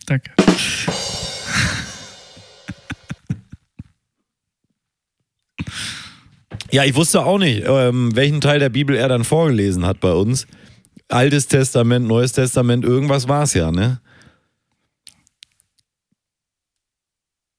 [0.06, 0.32] Danke.
[6.70, 10.12] Ja, ich wusste auch nicht, ähm, welchen Teil der Bibel er dann vorgelesen hat bei
[10.12, 10.46] uns.
[11.08, 14.00] Altes Testament, Neues Testament, irgendwas war es ja, ne?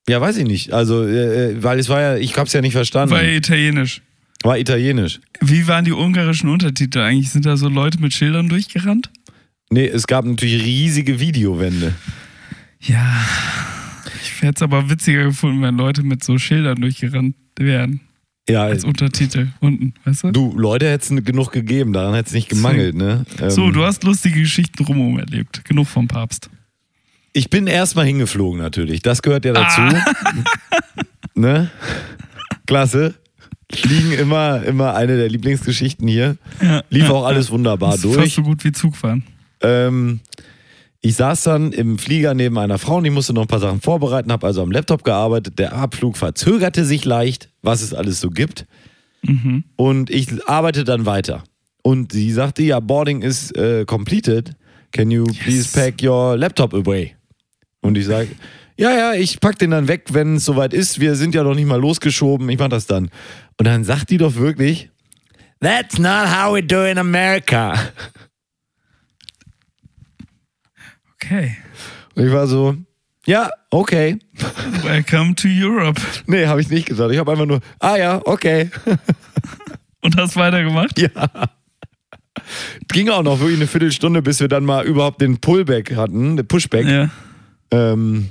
[0.07, 0.73] Ja, weiß ich nicht.
[0.73, 3.13] Also, äh, äh, weil es war ja, ich hab's ja nicht verstanden.
[3.13, 4.01] War italienisch.
[4.43, 5.19] war italienisch.
[5.39, 7.29] Wie waren die ungarischen Untertitel eigentlich?
[7.29, 9.11] Sind da so Leute mit Schildern durchgerannt?
[9.69, 11.93] Nee, es gab natürlich riesige Videowände.
[12.81, 13.23] Ja.
[14.23, 18.01] Ich hätte es aber witziger gefunden, wenn Leute mit so Schildern durchgerannt wären.
[18.49, 20.31] Ja, Als Untertitel unten, weißt du?
[20.31, 23.25] du, Leute hätte es genug gegeben, daran hätte es nicht gemangelt, ne?
[23.39, 25.63] Ähm, So, du hast lustige Geschichten drumherum erlebt.
[25.65, 26.49] Genug vom Papst.
[27.33, 29.01] Ich bin erstmal hingeflogen natürlich.
[29.01, 29.81] Das gehört ja dazu.
[31.35, 31.69] ne?
[32.65, 33.15] Klasse.
[33.71, 36.37] Fliegen immer, immer eine der Lieblingsgeschichten hier.
[36.61, 36.81] Ja.
[36.89, 38.33] Lief ja, auch alles wunderbar Das ist fast durch.
[38.33, 39.23] so gut wie Zugfahren.
[39.61, 40.21] Ähm,
[41.01, 43.79] ich saß dann im Flieger neben einer Frau und ich musste noch ein paar Sachen
[43.79, 45.57] vorbereiten, habe also am Laptop gearbeitet.
[45.57, 48.65] Der Abflug verzögerte sich leicht, was es alles so gibt.
[49.21, 49.63] Mhm.
[49.77, 51.43] Und ich arbeite dann weiter.
[51.81, 54.51] Und sie sagte, ja, boarding is äh, completed.
[54.91, 57.15] Can you please pack your laptop away?
[57.81, 58.29] Und ich sage,
[58.77, 60.99] ja, ja, ich pack den dann weg, wenn es soweit ist.
[60.99, 62.49] Wir sind ja noch nicht mal losgeschoben.
[62.49, 63.09] Ich mach das dann.
[63.57, 64.89] Und dann sagt die doch wirklich,
[65.61, 67.73] That's not how we do in America.
[71.21, 71.57] Okay.
[72.15, 72.75] Und ich war so,
[73.25, 74.17] ja, okay.
[74.83, 76.01] Welcome to Europe.
[76.25, 77.11] Nee, habe ich nicht gesagt.
[77.11, 78.69] Ich habe einfach nur, ah ja, okay.
[80.01, 80.97] Und hast weitergemacht?
[80.97, 81.09] Ja.
[82.87, 86.47] Ging auch noch wirklich eine Viertelstunde, bis wir dann mal überhaupt den Pullback hatten, den
[86.47, 86.87] Pushback.
[86.87, 87.09] Ja.
[87.71, 88.29] Ähm,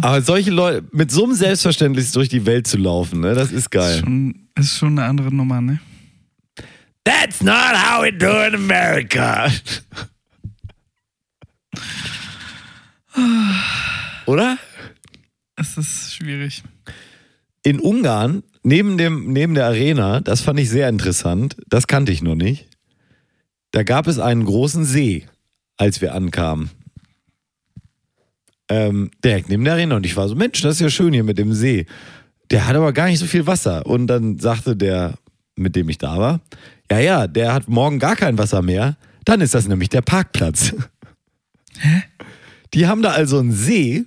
[0.00, 3.58] aber solche Leute, mit so einem Selbstverständnis durch die Welt zu laufen, ne, das ist
[3.58, 3.98] Ist geil.
[3.98, 5.80] schon, ist schon eine andere Nummer, ne?
[7.04, 9.50] That's not how we do in America.
[14.26, 14.58] Oder?
[15.56, 16.62] Es ist schwierig.
[17.62, 22.22] In Ungarn, neben, dem, neben der Arena, das fand ich sehr interessant, das kannte ich
[22.22, 22.66] noch nicht.
[23.72, 25.26] Da gab es einen großen See,
[25.76, 26.70] als wir ankamen.
[28.68, 29.96] Ähm, direkt neben der Arena.
[29.96, 31.86] Und ich war so, Mensch, das ist ja schön hier mit dem See.
[32.50, 33.86] Der hat aber gar nicht so viel Wasser.
[33.86, 35.14] Und dann sagte der,
[35.56, 36.40] mit dem ich da war,
[36.90, 38.96] ja, ja, der hat morgen gar kein Wasser mehr.
[39.24, 40.74] Dann ist das nämlich der Parkplatz.
[41.78, 42.02] Hä?
[42.74, 44.04] Die haben da also einen See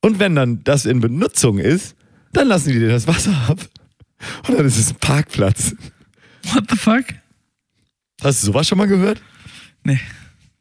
[0.00, 1.94] und wenn dann das in Benutzung ist,
[2.32, 3.58] dann lassen die dir das Wasser ab.
[4.46, 5.74] Und dann ist es ein Parkplatz.
[6.52, 7.04] What the fuck?
[8.22, 9.20] Hast du sowas schon mal gehört?
[9.84, 10.00] Nee.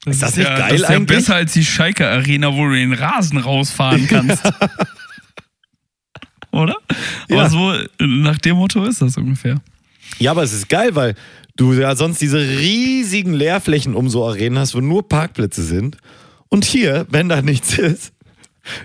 [0.05, 1.07] Ist das nicht ja, geil das ist ja eigentlich?
[1.07, 4.43] besser als die Schalke Arena, wo du den Rasen rausfahren kannst.
[6.51, 6.75] Oder?
[7.29, 7.39] Ja.
[7.39, 9.61] Aber so nach dem Motto ist das ungefähr.
[10.19, 11.15] Ja, aber es ist geil, weil
[11.57, 15.97] du ja sonst diese riesigen Leerflächen um so Arenen hast, wo nur Parkplätze sind.
[16.49, 18.13] Und hier, wenn da nichts ist,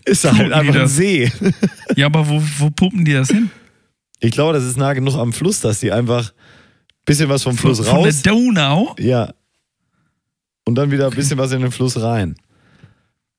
[0.05, 0.89] ist da halt einfach ein?
[0.89, 1.31] See.
[1.97, 3.51] Ja, aber wo, wo pumpen die das hin?
[4.21, 7.57] Ich glaube, das ist nah genug am Fluss, dass die einfach ein bisschen was vom
[7.57, 8.23] Fluss Von, von raus.
[8.23, 8.95] der Donau?
[8.99, 9.35] Ja.
[10.65, 12.37] Und dann wieder ein bisschen was in den Fluss rein.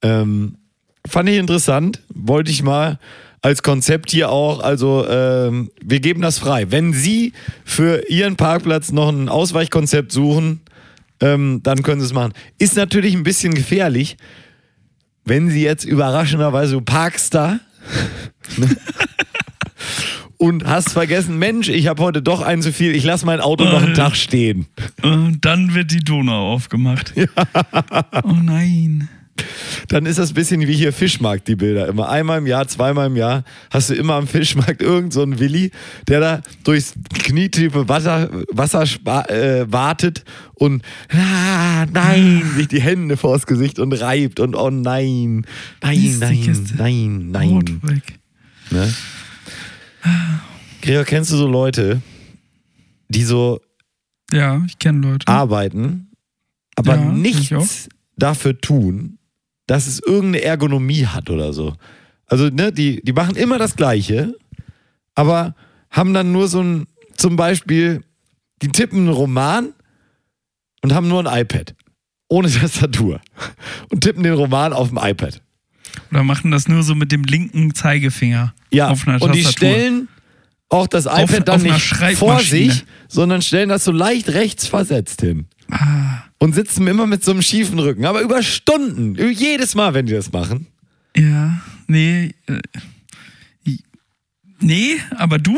[0.02, 0.58] Ähm,
[1.08, 2.02] fand ich interessant.
[2.14, 3.00] Wollte ich mal
[3.42, 6.72] als Konzept hier auch, also ähm, wir geben das frei.
[6.72, 7.34] Wenn Sie
[7.66, 10.62] für Ihren Parkplatz noch ein Ausweichkonzept suchen,
[11.24, 12.34] ähm, dann können Sie es machen.
[12.58, 14.18] Ist natürlich ein bisschen gefährlich,
[15.24, 17.60] wenn Sie jetzt überraschenderweise du parkst da
[20.38, 23.64] und hast vergessen, Mensch, ich habe heute doch ein zu viel, ich lasse mein Auto
[23.64, 24.68] noch einen Tag stehen.
[25.02, 27.14] Und dann wird die Donau aufgemacht.
[28.24, 29.08] Oh nein.
[29.88, 31.88] Dann ist das ein bisschen wie hier Fischmarkt, die Bilder.
[31.88, 35.40] Immer einmal im Jahr, zweimal im Jahr hast du immer am Fischmarkt irgend so einen
[35.40, 35.72] Willi,
[36.08, 38.84] der da durchs knietiefe Wasser, Wasser
[39.30, 40.24] äh, wartet
[40.56, 45.46] und ah, nein, sich die Hände vors Gesicht und reibt und oh nein,
[45.82, 47.82] nein, nein, nein, nein.
[48.72, 48.94] Ne?
[50.82, 52.02] Gregor, kennst du so Leute,
[53.10, 53.62] die so
[54.32, 55.28] Ja, ich kenne Leute.
[55.28, 56.12] arbeiten,
[56.76, 59.18] aber Ja, nichts dafür tun,
[59.68, 61.76] dass es irgendeine Ergonomie hat oder so.
[62.28, 64.36] Also, ne, die, die machen immer das Gleiche,
[65.16, 65.56] aber
[65.90, 68.02] haben dann nur so ein, zum Beispiel,
[68.62, 69.74] die tippen einen Roman
[70.82, 71.76] und haben nur ein iPad.
[72.30, 73.22] ohne Tastatur
[73.92, 75.42] und tippen den Roman auf dem iPad.
[76.12, 79.70] Oder machen das nur so mit dem linken Zeigefinger Ja, auf einer und die Tastatur.
[79.70, 80.08] stellen
[80.70, 84.66] auch das Auf- iPad dann auf nicht vor sich, sondern stellen das so leicht rechts
[84.66, 85.46] versetzt hin.
[85.70, 86.24] Ah.
[86.44, 88.04] Und sitzen immer mit so einem schiefen Rücken.
[88.04, 89.16] Aber über Stunden.
[89.32, 90.68] Jedes Mal, wenn die das machen.
[91.16, 92.32] Ja, nee.
[92.48, 93.72] Äh,
[94.60, 95.58] nee, aber du?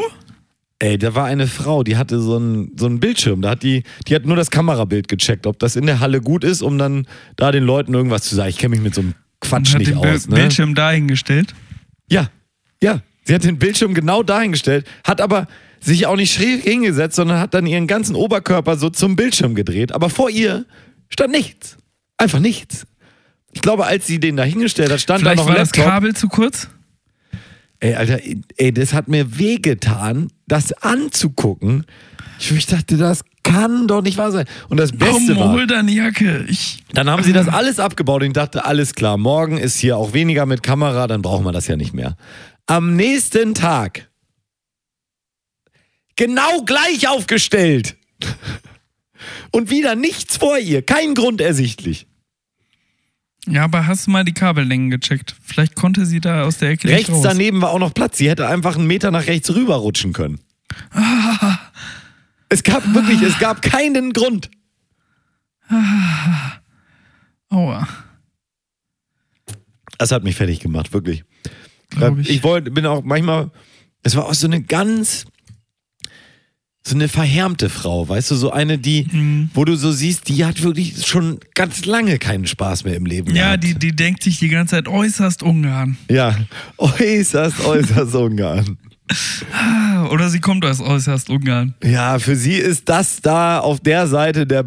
[0.78, 3.42] Ey, da war eine Frau, die hatte so einen, so einen Bildschirm.
[3.42, 6.44] Da hat die, die hat nur das Kamerabild gecheckt, ob das in der Halle gut
[6.44, 8.50] ist, um dann da den Leuten irgendwas zu sagen.
[8.50, 10.28] Ich kenne mich mit so einem Quatsch hat nicht den aus.
[10.28, 10.36] Ne?
[10.36, 11.56] Bildschirm dahingestellt.
[12.12, 12.30] Ja,
[12.84, 13.02] ja.
[13.24, 15.48] Sie hat den Bildschirm genau dahingestellt, hat aber
[15.86, 19.92] sich auch nicht schräg hingesetzt, sondern hat dann ihren ganzen Oberkörper so zum Bildschirm gedreht.
[19.92, 20.66] Aber vor ihr
[21.10, 21.78] stand nichts.
[22.18, 22.88] Einfach nichts.
[23.54, 25.76] Ich glaube, als sie den da hingestellt hat, stand Vielleicht da noch war ein das
[25.76, 25.86] Laptop.
[25.86, 26.70] Kabel zu kurz.
[27.80, 28.20] Ey, Alter,
[28.58, 31.86] ey, das hat mir wehgetan, das anzugucken.
[32.40, 34.46] Ich, ich dachte, das kann doch nicht wahr sein.
[34.70, 36.46] Und das Beste Komm, war, hol deine Jacke.
[36.48, 39.98] Ich, dann haben sie das alles abgebaut und ich dachte, alles klar, morgen ist hier
[39.98, 42.16] auch weniger mit Kamera, dann brauchen wir das ja nicht mehr.
[42.66, 44.10] Am nächsten Tag
[46.16, 47.98] genau gleich aufgestellt.
[49.52, 52.08] Und wieder nichts vor ihr, kein Grund ersichtlich.
[53.48, 55.36] ja, aber hast du mal die Kabellängen gecheckt?
[55.42, 57.24] Vielleicht konnte sie da aus der Ecke Rechts raus.
[57.24, 58.18] daneben war auch noch Platz.
[58.18, 60.40] Sie hätte einfach einen Meter nach rechts rüberrutschen können.
[62.50, 64.50] Es gab wirklich, es gab keinen Grund.
[67.50, 67.88] Aua.
[69.98, 71.24] Das hat mich fertig gemacht, wirklich.
[71.90, 72.30] Glaub ich.
[72.30, 73.52] ich wollte, bin auch manchmal,
[74.04, 75.26] es war auch so eine ganz,
[76.88, 79.50] so eine verhärmte Frau, weißt du, so eine, die, Mhm.
[79.56, 83.36] wo du so siehst, die hat wirklich schon ganz lange keinen Spaß mehr im Leben
[83.36, 83.64] Ja, gehabt.
[83.64, 85.98] die, die denkt sich die ganze Zeit äußerst Ungarn.
[86.12, 86.38] Ja,
[86.78, 88.78] äußerst, äußerst Ungarn.
[89.52, 91.74] Ah, Oder sie kommt aus äußerst Ungarn.
[91.84, 94.66] Ja, für sie ist das da auf der Seite der,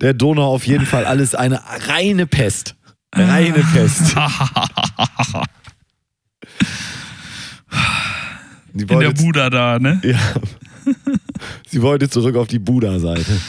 [0.00, 2.74] der Donau auf jeden Fall alles eine reine Pest.
[3.14, 4.14] Reine Pest.
[8.74, 10.00] Sie In der Buda da, ne?
[10.04, 10.18] ja.
[11.68, 13.40] Sie wollte zurück auf die Buda-Seite.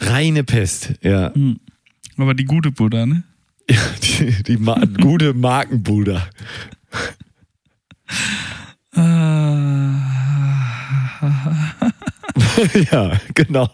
[0.00, 1.32] Reine Pest, ja.
[2.16, 3.24] Aber die gute Buddha, ne?
[3.68, 6.28] ja die die Ma gute Markenbuda.
[8.94, 10.02] Ah,
[12.90, 13.70] ja, genau.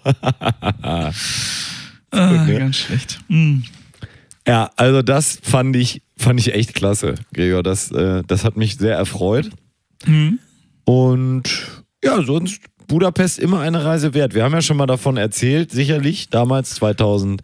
[0.82, 1.10] ah,
[2.12, 2.58] ne?
[2.58, 3.20] ganz schlecht.
[3.28, 3.60] Mm.
[4.46, 7.62] Ja, also das fand ich, fand ich echt klasse, Gregor.
[7.62, 9.50] Das, äh, das hat mich sehr erfreut.
[10.06, 10.38] Mhm.
[10.84, 11.84] Und
[12.16, 14.34] ja, sonst Budapest immer eine Reise wert.
[14.34, 17.42] Wir haben ja schon mal davon erzählt, sicherlich, damals 2017,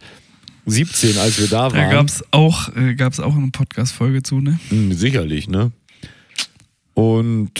[1.19, 1.91] als wir da Da waren.
[1.91, 4.59] gab's auch, äh, gab's auch eine Podcast-Folge zu, ne?
[4.69, 5.71] Hm, sicherlich, ne?
[6.93, 7.51] Und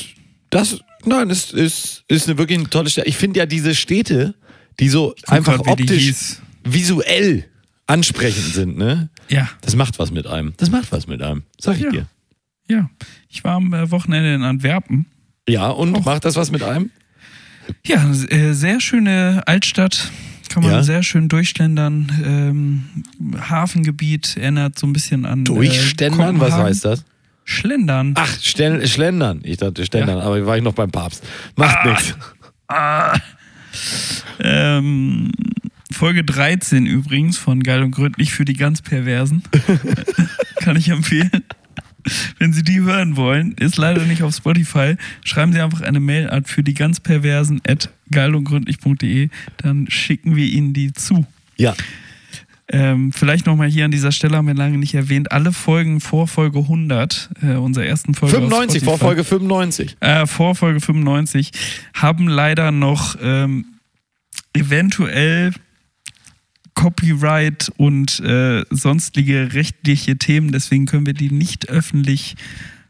[0.50, 3.06] das, nein, es ist, ist eine wirklich eine tolle Stadt.
[3.08, 4.36] Ich finde ja diese Städte,
[4.80, 7.46] die so einfach grad, optisch, visuell
[7.88, 9.10] ansprechend sind, ne?
[9.30, 10.54] Ja, Das macht was mit einem.
[10.58, 11.90] Das macht was mit einem, sag ich Ja.
[11.92, 12.08] dir.
[12.70, 12.90] ja.
[13.30, 15.06] Ich war am äh, Wochenende in Antwerpen.
[15.48, 16.06] Ja, und Och.
[16.06, 16.92] macht das was mit einem?
[17.86, 20.12] Ja, äh, sehr schöne Altstadt.
[20.50, 20.84] Kann man Ja.
[20.84, 22.12] sehr schön durchständern.
[22.24, 25.44] Ähm, Hafengebiet erinnert so ein bisschen an.
[25.44, 27.04] Durchständern, äh, was heißt das?
[27.44, 28.14] Schlendern.
[28.18, 29.42] Ach, Stel Schlendern.
[29.44, 30.24] Ich dachte Ständern, Ja.
[30.24, 31.24] aber war ich noch beim Papst.
[31.56, 32.16] Macht nichts.
[32.68, 33.18] Ah.
[34.40, 35.32] Ähm,
[35.92, 39.44] Folge 13 übrigens von Geil und Gründlich für die ganz Perversen.
[40.58, 41.44] Kann ich empfehlen.
[42.40, 44.96] Wenn Sie die hören wollen, ist leider nicht auf Spotify.
[45.24, 49.30] Schreiben Sie einfach eine Mail an für die ganz Perversen at geilundgründlich.de.
[49.58, 51.26] Dann schicken wir Ihnen die zu.
[51.58, 51.76] Ja.
[52.68, 55.32] Ähm, vielleicht nochmal hier an dieser Stelle haben wir lange nicht erwähnt.
[55.32, 58.38] Alle Folgen vor Folge 100, äh, unserer ersten Folge.
[58.38, 59.98] auf 95, vor Spotify, Folge 95.
[60.00, 61.52] äh, vor Folge 95
[61.94, 63.66] haben leider noch ähm,
[64.54, 65.52] eventuell
[66.86, 72.36] Copyright und äh, sonstige rechtliche Themen, deswegen können wir die nicht öffentlich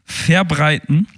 [0.04, 1.08] verbreiten.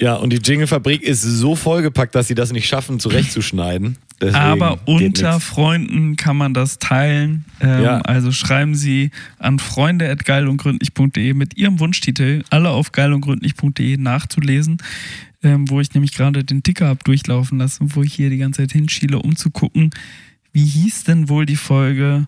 [0.00, 3.98] Ja, und die Jingle-Fabrik ist so vollgepackt, dass sie das nicht schaffen, zurechtzuschneiden.
[4.20, 5.40] Deswegen Aber unter.
[5.40, 7.44] Freunden kann man das teilen.
[7.60, 8.00] Ähm, Ja.
[8.00, 14.78] Also schreiben Sie an freunde.geilundgründlich.de mit Ihrem Wunschtitel, alle auf geilundgründlich.de nachzulesen,
[15.42, 18.62] ähm, wo ich nämlich gerade den Ticker habe durchlaufen lassen, wo ich hier die ganze
[18.62, 19.90] Zeit hinschiele, um zu gucken,
[20.52, 22.26] wie hieß denn wohl die Folge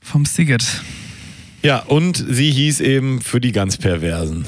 [0.00, 0.82] vom Siget?
[1.62, 4.46] Ja, und sie hieß eben für die ganz Perversen.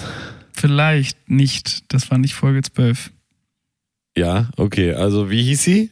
[0.53, 3.11] Vielleicht nicht, das war nicht Folge 12.
[4.17, 4.93] Ja, okay.
[4.95, 5.91] Also, wie hieß sie?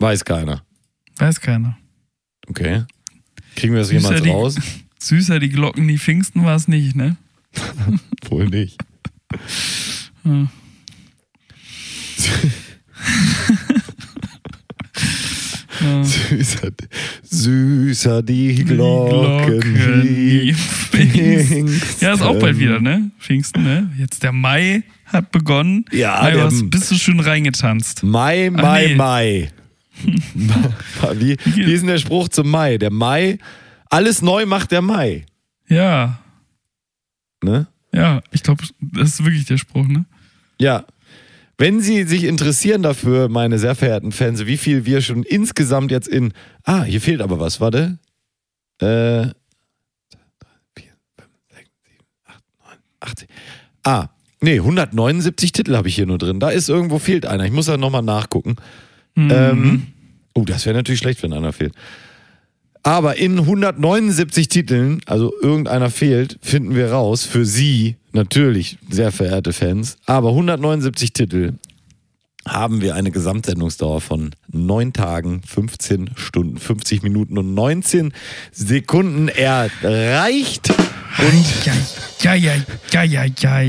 [0.00, 0.64] Weiß keiner.
[1.16, 1.76] Weiß keiner.
[2.48, 2.84] Okay.
[3.56, 4.56] Kriegen wir das Süßer jemals die- raus?
[4.98, 7.16] Süßer die Glocken, die Pfingsten war es nicht, ne?
[8.28, 8.78] Wohl nicht.
[10.24, 10.48] Ja.
[15.84, 16.04] Ja.
[16.04, 16.70] Süßer,
[17.22, 21.80] Süßer die Glocken, die Pfingsten.
[22.00, 23.10] Ja, ist auch bald wieder, ne?
[23.18, 23.90] Pfingsten, ne?
[23.98, 25.84] Jetzt der Mai hat begonnen.
[25.92, 28.02] Ja, Mai, was bist du schon reingetanzt?
[28.02, 28.94] Mai, Mai, nee.
[28.94, 29.50] Mai.
[31.14, 32.78] wie, wie ist denn der Spruch zum Mai?
[32.78, 33.38] Der Mai,
[33.90, 35.26] alles neu macht der Mai.
[35.68, 36.18] Ja,
[37.42, 37.66] Ne?
[37.92, 40.06] ja, ich glaube, das ist wirklich der Spruch, ne?
[40.58, 40.84] Ja.
[41.56, 46.08] Wenn Sie sich interessieren dafür, meine sehr verehrten Fans, wie viel wir schon insgesamt jetzt
[46.08, 46.32] in.
[46.64, 47.98] Ah, hier fehlt aber was, warte.
[48.80, 49.26] Äh.
[49.26, 49.32] 4,
[51.16, 53.28] 5, 6, 7, 8, 9, 80.
[53.84, 54.08] Ah,
[54.40, 56.40] nee, 179 Titel habe ich hier nur drin.
[56.40, 57.44] Da ist irgendwo fehlt einer.
[57.44, 58.56] Ich muss da nochmal nachgucken.
[59.14, 59.30] Mhm.
[59.30, 59.86] Ähm,
[60.34, 61.74] oh, das wäre natürlich schlecht, wenn einer fehlt.
[62.82, 69.52] Aber in 179 Titeln, also irgendeiner fehlt, finden wir raus, für Sie natürlich, sehr verehrte
[69.52, 71.54] Fans, aber 179 Titel
[72.46, 78.12] haben wir eine Gesamtsendungsdauer von 9 Tagen, 15 Stunden, 50 Minuten und 19
[78.52, 80.70] Sekunden erreicht.
[81.18, 81.44] Und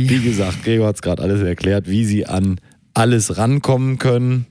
[0.10, 2.60] wie gesagt, Gregor hat es gerade alles erklärt, wie Sie an
[2.94, 4.46] alles rankommen können.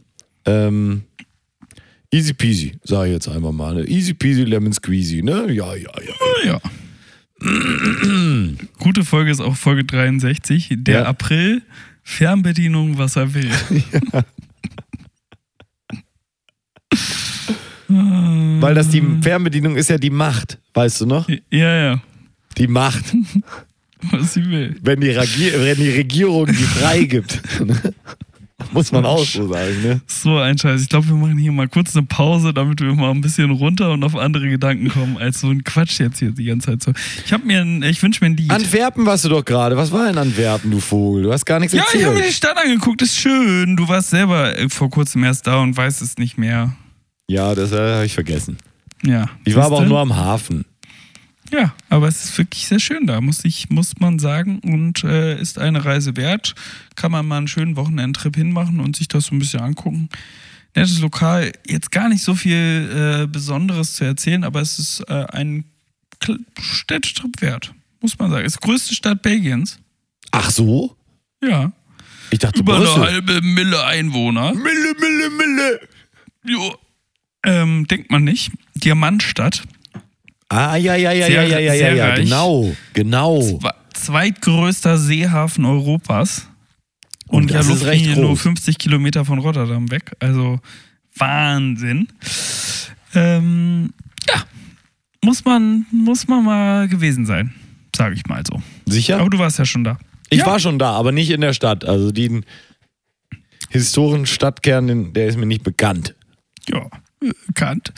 [0.46, 1.02] Ähm,
[2.10, 3.74] easy peasy, sage ich jetzt einfach mal.
[3.74, 3.84] Ne?
[3.88, 5.50] Easy peasy, lemon squeezy, ne?
[5.52, 6.52] Ja, ja, ja.
[6.52, 6.60] ja.
[8.78, 10.68] Gute Folge ist auch Folge 63.
[10.78, 11.04] Der Ja.
[11.06, 11.62] April,
[12.02, 13.50] Fernbedienung, was er will.
[17.88, 21.28] Weil das die Fernbedienung ist ja die Macht, weißt du noch?
[21.28, 21.38] Ja,
[21.92, 22.02] ja,
[22.56, 23.04] Die Macht,
[24.10, 24.76] was sie will.
[24.82, 27.42] wenn die, Regier wenn die Regierung die freigibt.
[28.72, 30.00] Muss man auch so sagen, ne?
[30.06, 30.82] So ein Scheiß.
[30.82, 33.92] Ich glaube, wir machen hier mal kurz eine Pause, damit wir mal ein bisschen runter
[33.92, 36.92] und auf andere Gedanken kommen, als so ein Quatsch jetzt hier die ganze Zeit so.
[37.24, 38.50] Ich habe mir ein, ich wünsche mir ein Lied.
[38.50, 39.76] Antwerpen warst du doch gerade.
[39.76, 41.24] Was war in Antwerpen, du Vogel?
[41.24, 42.34] Du hast gar nichts ja, ich habe mir die erzählt.
[42.34, 43.76] Stadt angeguckt, ist schön.
[43.76, 46.74] Du warst selber äh, vor kurzem erst da und weißt es nicht mehr.
[47.28, 48.58] Ja, das äh, habe ich vergessen.
[49.02, 49.28] Ja.
[49.44, 49.90] Ich war aber auch siehste?
[49.90, 50.64] nur am Hafen.
[51.52, 54.60] Ja, aber es ist wirklich sehr schön da, muss, ich, muss man sagen.
[54.60, 56.54] Und äh, ist eine Reise wert.
[56.96, 60.08] Kann man mal einen schönen Wochenendtrip hinmachen und sich das so ein bisschen angucken.
[60.74, 65.26] Nettes Lokal, jetzt gar nicht so viel äh, Besonderes zu erzählen, aber es ist äh,
[65.26, 65.64] ein
[66.60, 68.44] Städtetrip wert, muss man sagen.
[68.44, 69.78] Ist die größte Stadt Belgiens.
[70.32, 70.96] Ach so?
[71.42, 71.70] Ja.
[72.30, 72.94] Ich dachte Über Brüssel.
[73.02, 74.52] eine halbe Mille Einwohner.
[74.54, 75.80] Mille, Mille, Mille.
[76.44, 76.76] Jo.
[77.44, 78.50] Ähm, denkt man nicht.
[78.74, 79.62] Diamantstadt.
[80.54, 82.20] Ah, ja, ja, ja, Sehr- ja, ja, ja, ja, reich.
[82.24, 83.38] genau, genau.
[83.40, 86.48] Zwe- Zweitgrößter Seehafen Europas.
[87.26, 88.42] Und, Und ja, das ist recht Luftlinie nur groß.
[88.42, 90.12] 50 Kilometer von Rotterdam weg.
[90.20, 90.60] Also
[91.16, 92.06] Wahnsinn.
[93.14, 93.90] Ähm,
[94.28, 94.42] ja,
[95.24, 97.52] muss man, muss man mal gewesen sein,
[97.96, 98.62] sage ich mal so.
[98.86, 99.18] Sicher?
[99.20, 99.98] Aber du warst ja schon da.
[100.30, 100.46] Ich ja.
[100.46, 101.84] war schon da, aber nicht in der Stadt.
[101.84, 102.44] Also den
[103.70, 106.14] historischen Stadtkern, der ist mir nicht bekannt.
[106.68, 106.86] Ja,
[107.46, 107.92] bekannt.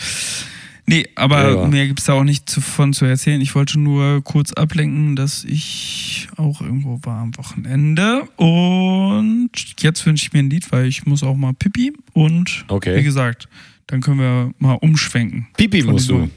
[0.89, 1.67] Nee, aber Ja.
[1.67, 3.41] mehr gibt es da auch nicht zu, von zu erzählen.
[3.41, 8.23] Ich wollte nur kurz ablenken, dass ich auch irgendwo war am Wochenende.
[8.37, 11.93] Und jetzt wünsche ich mir ein Lied, weil ich muss auch mal pipi.
[12.13, 12.97] Und Okay.
[12.99, 13.49] wie gesagt,
[13.89, 15.49] dann können wir mal umschwenken.
[15.57, 16.31] Pipi musst du.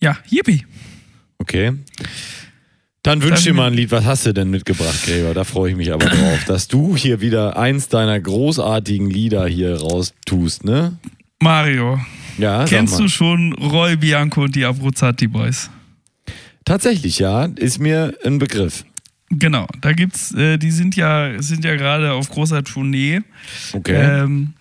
[0.00, 0.64] Ja, yippie.
[1.38, 1.72] Okay.
[3.02, 3.90] Dann wünsch dir mal ein Lied.
[3.90, 5.34] Was hast du denn mitgebracht, Gregor?
[5.34, 9.76] Da freue ich mich aber drauf, dass du hier wieder eins deiner großartigen Lieder hier
[9.80, 10.98] raustust, ne?
[11.40, 12.00] Mario,
[12.36, 15.70] Ja, kennst du schon Roy Bianco und die Abruzzati Boys?
[16.64, 17.44] Tatsächlich, ja.
[17.46, 18.84] Ist mir ein Begriff.
[19.30, 23.20] Genau, da gibt's, äh, die sind ja, sind ja gerade auf großer Tournee.
[23.72, 24.22] Okay.
[24.22, 24.54] Ähm,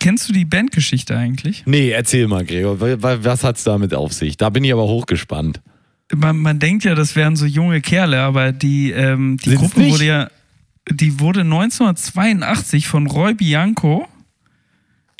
[0.00, 1.62] kennst du die Bandgeschichte eigentlich?
[1.66, 2.80] nee, erzähl mal, Gregor.
[2.80, 4.36] wa- wa- Was hat's damit auf sich?
[4.36, 5.60] Da bin ich aber hochgespannt.
[6.14, 9.80] Man, man denkt ja, das wären so junge Kerle, aber die, ähm, die Sind's Gruppe
[9.80, 9.92] nicht?
[9.94, 10.30] wurde ja,
[10.90, 14.06] die wurde 1982 von Roy Bianco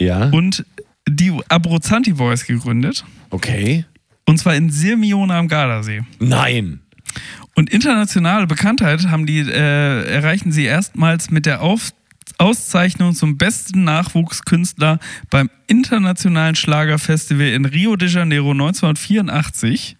[0.00, 0.30] Ja.
[0.30, 0.64] und
[1.08, 3.04] die Abruzzanti Boys gegründet.
[3.30, 3.84] Okay.
[4.26, 6.02] Und zwar in Sirmione am Gardasee.
[6.18, 6.80] Nein.
[7.54, 11.92] Und internationale Bekanntheit haben die, äh, erreichen sie erstmals mit der Auf
[12.36, 19.96] Auszeichnung zum besten Nachwuchskünstler beim Internationalen Schlagerfestival in Rio de Janeiro 1984,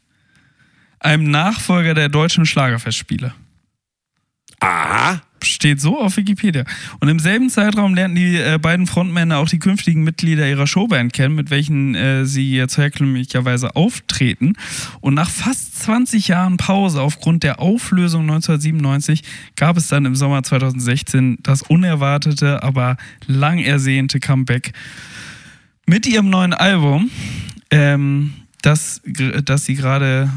[1.00, 3.34] einem Nachfolger der deutschen Schlagerfestspiele.
[4.60, 5.18] Ah.
[5.44, 6.64] Steht so auf Wikipedia.
[7.00, 11.12] Und im selben Zeitraum lernten die äh, beiden Frontmänner auch die künftigen Mitglieder ihrer Showband
[11.12, 14.54] kennen, mit welchen äh, sie jetzt herkömmlicherweise auftreten.
[15.00, 19.22] Und nach fast 20 Jahren Pause aufgrund der Auflösung 1997
[19.56, 24.72] gab es dann im Sommer 2016 das unerwartete, aber lang ersehnte Comeback
[25.88, 27.10] mit ihrem neuen Album,
[27.70, 29.00] ähm, das,
[29.44, 30.30] das sie gerade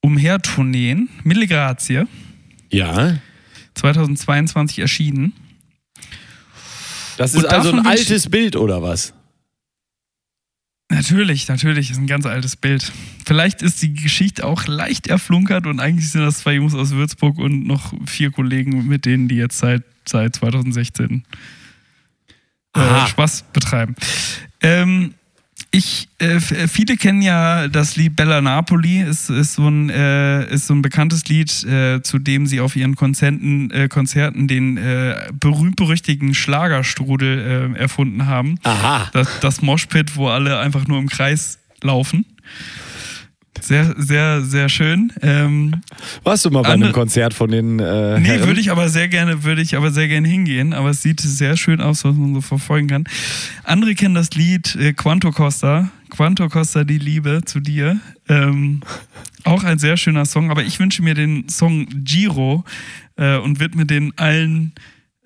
[0.00, 2.04] umhertourneen, Mille Grazie.
[2.70, 3.18] Ja.
[3.78, 5.32] 2022 erschienen.
[7.16, 9.14] Das ist Und also ein altes Bild oder was?
[10.90, 12.92] Natürlich, natürlich, ist ein ganz altes Bild.
[13.26, 17.38] Vielleicht ist die Geschichte auch leicht erflunkert und eigentlich sind das zwei Jungs aus Würzburg
[17.38, 21.24] und noch vier Kollegen, mit denen die jetzt seit, seit 2016
[22.74, 23.06] äh.
[23.06, 23.96] Spaß betreiben.
[24.62, 25.14] Ähm,
[25.70, 30.50] ich, äh, f- viele kennen ja das Lied Bella Napoli, ist, ist, so, ein, äh,
[30.52, 34.76] ist so ein bekanntes Lied, äh, zu dem sie auf ihren Konzerten, äh, Konzerten den
[34.78, 38.56] äh, berühmt-berüchtigten Schlagerstrudel äh, erfunden haben.
[38.62, 39.10] Aha.
[39.12, 42.24] Das, das Moshpit, wo alle einfach nur im Kreis laufen.
[43.60, 45.12] Sehr, sehr, sehr schön.
[45.22, 45.82] Ähm,
[46.22, 49.44] Warst du mal bei einem Konzert von den äh, Nee, würde ich aber sehr gerne,
[49.44, 52.40] würde ich aber sehr gerne hingehen, aber es sieht sehr schön aus, was man so
[52.40, 53.04] verfolgen kann.
[53.64, 55.90] Andere kennen das Lied äh, Quanto Costa.
[56.10, 58.00] Quanto Costa die Liebe zu dir.
[58.28, 58.80] Ähm,
[59.44, 62.64] auch ein sehr schöner Song, aber ich wünsche mir den Song Giro
[63.16, 64.72] äh, und widme den allen,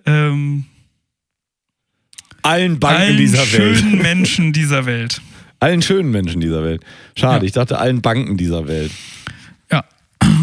[0.06, 0.64] ähm,
[2.42, 4.02] allen Banken allen dieser schönen Welt.
[4.02, 5.20] Menschen dieser Welt.
[5.62, 6.84] Allen schönen Menschen dieser Welt.
[7.16, 7.46] Schade, Ja.
[7.46, 8.90] ich dachte allen Banken dieser Welt.
[9.70, 9.84] Ja,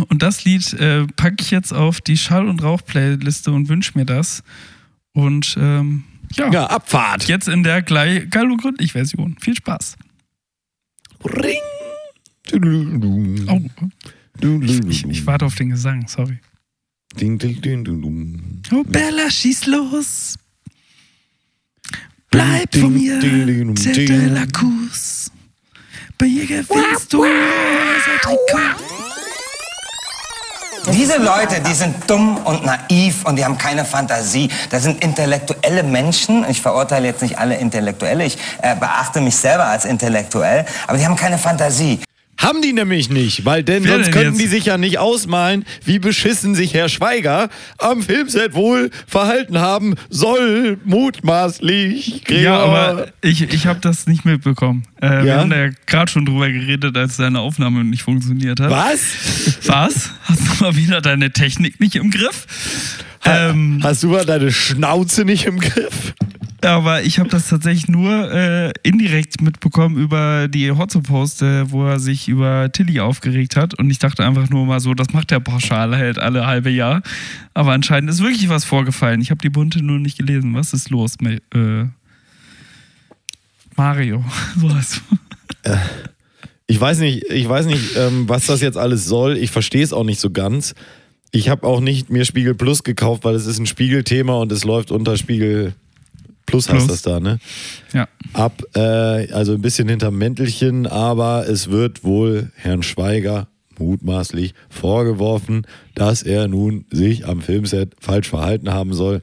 [0.08, 4.06] und das Lied äh, packe ich jetzt auf die Schall- und Rauch-Playliste und wünsche mir
[4.06, 4.44] das.
[5.14, 6.04] Und ähm,
[6.36, 7.28] ja, Ja, Abfahrt.
[7.28, 9.36] jetzt in der gleich geil und gründlich Version.
[9.42, 9.98] Viel Spaß.
[11.26, 11.58] Ring.
[13.48, 13.62] Oh,
[14.88, 16.40] ich, ich warte auf den Gesang, sorry.
[17.20, 18.62] Ding, ding, ding, ding, ding.
[18.72, 20.36] Oh, Bella, schieß los.
[22.32, 23.76] Bleib von mir, ding.
[24.34, 24.46] la.
[26.18, 27.26] Bei ihr gewinnst du.
[30.94, 34.50] Diese Leute, die sind dumm und naiv und die haben keine Fantasie.
[34.70, 36.46] Das sind intellektuelle Menschen.
[36.50, 38.26] Ich verurteile jetzt nicht alle Intellektuelle.
[38.26, 40.66] Ich äh, beachte mich selber als intellektuell.
[40.88, 42.00] Aber die haben keine Fantasie.
[42.40, 44.42] Haben die nämlich nicht, weil denn Wer sonst denn könnten jetzt?
[44.42, 49.96] die sich ja nicht ausmalen, wie beschissen sich Herr Schweiger am Filmset wohl verhalten haben
[50.10, 52.24] soll, mutmaßlich.
[52.24, 52.42] Gregor.
[52.42, 54.84] Ja, aber ich, ich habe das nicht mitbekommen.
[55.02, 55.40] Äh, Wir Ja?
[55.42, 58.70] haben da ja gerade schon drüber geredet, als deine Aufnahme nicht funktioniert hat.
[58.72, 59.02] Was?
[59.66, 60.10] Was?
[60.24, 62.48] Hast du mal wieder deine Technik nicht im Griff?
[63.26, 66.14] Ähm, Hast du mal deine Schnauze nicht im Griff?
[66.66, 72.00] aber ich habe das tatsächlich nur äh, indirekt mitbekommen über die Hotzo-Post, äh, wo er
[72.00, 73.78] sich über Tilly aufgeregt hat.
[73.80, 77.02] Und ich dachte einfach nur mal so, das macht der pauschal halt alle halbe Jahr.
[77.54, 79.22] Aber anscheinend ist wirklich was vorgefallen.
[79.22, 80.54] Ich habe die Bunte nur nicht gelesen.
[80.54, 81.16] Was ist los?
[81.24, 81.86] Äh,
[83.76, 84.24] Mario,
[84.60, 85.78] so heißt du.
[86.68, 89.38] Ich weiß nicht, ich weiß nicht, ähm, was das jetzt alles soll.
[89.38, 90.76] Ich verstehe es auch nicht so ganz.
[91.32, 94.64] Ich habe auch nicht mir Spiegel Plus gekauft, weil es ist ein Spiegelthema und es
[94.64, 95.74] läuft unter Spiegel
[96.46, 96.88] Plus, heißt Plus.
[96.88, 97.40] das da, ne?
[97.94, 98.08] Ja.
[98.34, 105.66] Ab, äh, also ein bisschen hinterm Mäntelchen, aber es wird wohl Herrn Schweiger mutmaßlich vorgeworfen,
[105.96, 109.22] dass er nun sich am Filmset falsch verhalten haben soll.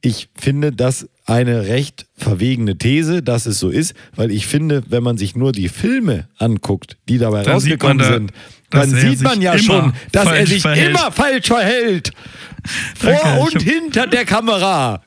[0.00, 5.02] Ich finde das eine recht verwegene These, dass es so ist, weil ich finde, wenn
[5.02, 8.32] man sich nur die Filme anguckt, die dabei Dann rausgekommen da, sind,
[8.70, 10.90] dann sieht man ja schon, dass er sich verhält.
[10.90, 12.10] immer falsch verhält.
[13.02, 15.00] Danke, Vor ich und hinter der Kamera.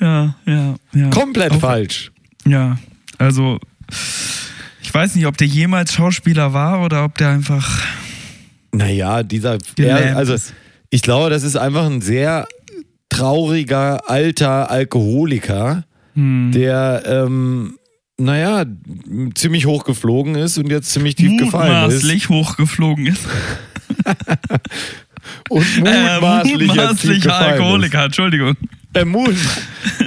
[0.00, 1.10] Ja, ja, ja.
[1.10, 2.10] Komplett Auf- falsch.
[2.46, 2.78] Ja,
[3.18, 3.58] also
[4.82, 7.84] ich weiß nicht, ob der jemals Schauspieler war oder ob der einfach.
[8.72, 10.34] Naja, dieser, Gelähmt er, also
[10.90, 12.46] ich glaube, das ist einfach ein sehr
[13.08, 16.50] trauriger alter Alkoholiker, Hm.
[16.52, 17.76] der, ähm,
[18.20, 18.64] naja,
[19.34, 21.94] ziemlich hoch geflogen ist und jetzt ziemlich tief gefallen ist.
[21.94, 23.22] mutmaßlich hochgeflogen ist.
[25.48, 28.50] Und Äh, mutmaßlich, tief mutmaßlich Alkoholiker, Entschuldigung.
[28.50, 28.56] Ist.
[29.00, 29.34] Äh, mut,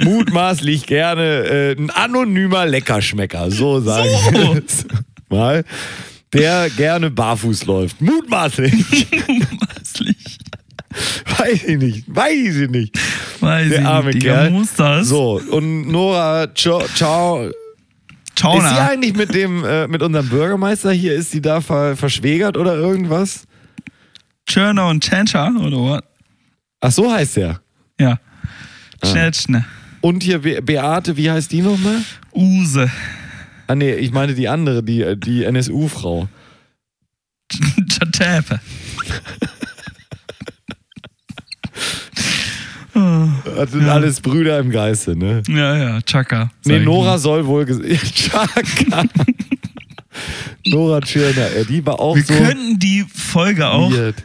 [0.02, 4.40] mutmaßlich gerne äh, ein anonymer Leckerschmecker, so sage So.
[4.42, 4.86] ich jetzt
[5.30, 5.64] mal.
[6.32, 8.00] Der gerne barfuß läuft.
[8.00, 8.74] Mutmaßlich.
[9.28, 10.38] Mutmaßlich.
[11.38, 12.04] Weiß ich nicht.
[12.08, 12.98] Weiß ich nicht.
[13.40, 14.50] Weiß Der ich arme nicht, Digga, Kerl.
[14.50, 15.08] muss das?
[15.08, 17.50] So, und Nora, ciao, ciao.
[18.36, 21.96] Ciao, Ist sie eigentlich mit dem, äh, mit unserem Bürgermeister hier, ist sie da ver
[21.96, 23.46] verschwägert oder irgendwas?
[24.46, 26.02] Tschörner und Tschentscher, oder was?
[26.80, 27.60] Ach, so heißt er.
[27.98, 28.18] Ja.
[29.00, 29.06] Ah.
[29.06, 29.64] Tschetschne.
[30.00, 32.02] Und hier Be Beate, wie heißt die nochmal?
[32.34, 32.90] Use.
[33.66, 36.28] Ah, nee, ich meine die andere, die, die NSU-Frau.
[38.12, 38.60] Tschäpe.
[43.44, 45.42] Das sind alles Brüder im Geiste, ne?
[45.48, 46.50] Ja, ja, Chaka.
[46.64, 47.88] Nee, Nora soll wohl gesagt.
[48.14, 49.04] Chaka.
[50.66, 52.34] Nora Tschirner, die war auch Wir so.
[52.34, 54.16] könnten die Folge auch weird.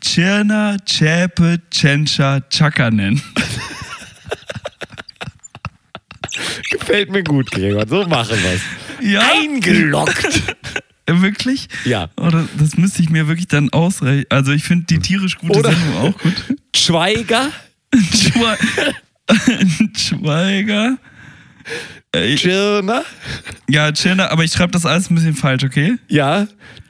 [0.00, 3.22] Tschirner, Tschäpe, Tschentscher, Chaka nennen.
[6.70, 7.86] Gefällt mir gut, Gregor.
[7.88, 8.60] So machen wir's.
[9.00, 9.22] Ja?
[9.40, 10.42] Eingeloggt.
[11.06, 11.68] Wirklich?
[11.84, 12.10] Ja.
[12.20, 14.26] Oder das müsste ich mir wirklich dann ausrechnen.
[14.28, 16.34] Also ich finde die tierisch gute Oder- Sendung auch gut.
[16.76, 17.50] Schweiger.
[17.94, 18.56] Schwe
[19.96, 20.98] Schweiger,
[22.12, 23.04] Äh, Tschirner.
[23.68, 25.96] ja, Chirner, aber ich schreibe das alles ein bisschen falsch, okay?
[26.08, 26.46] Ja.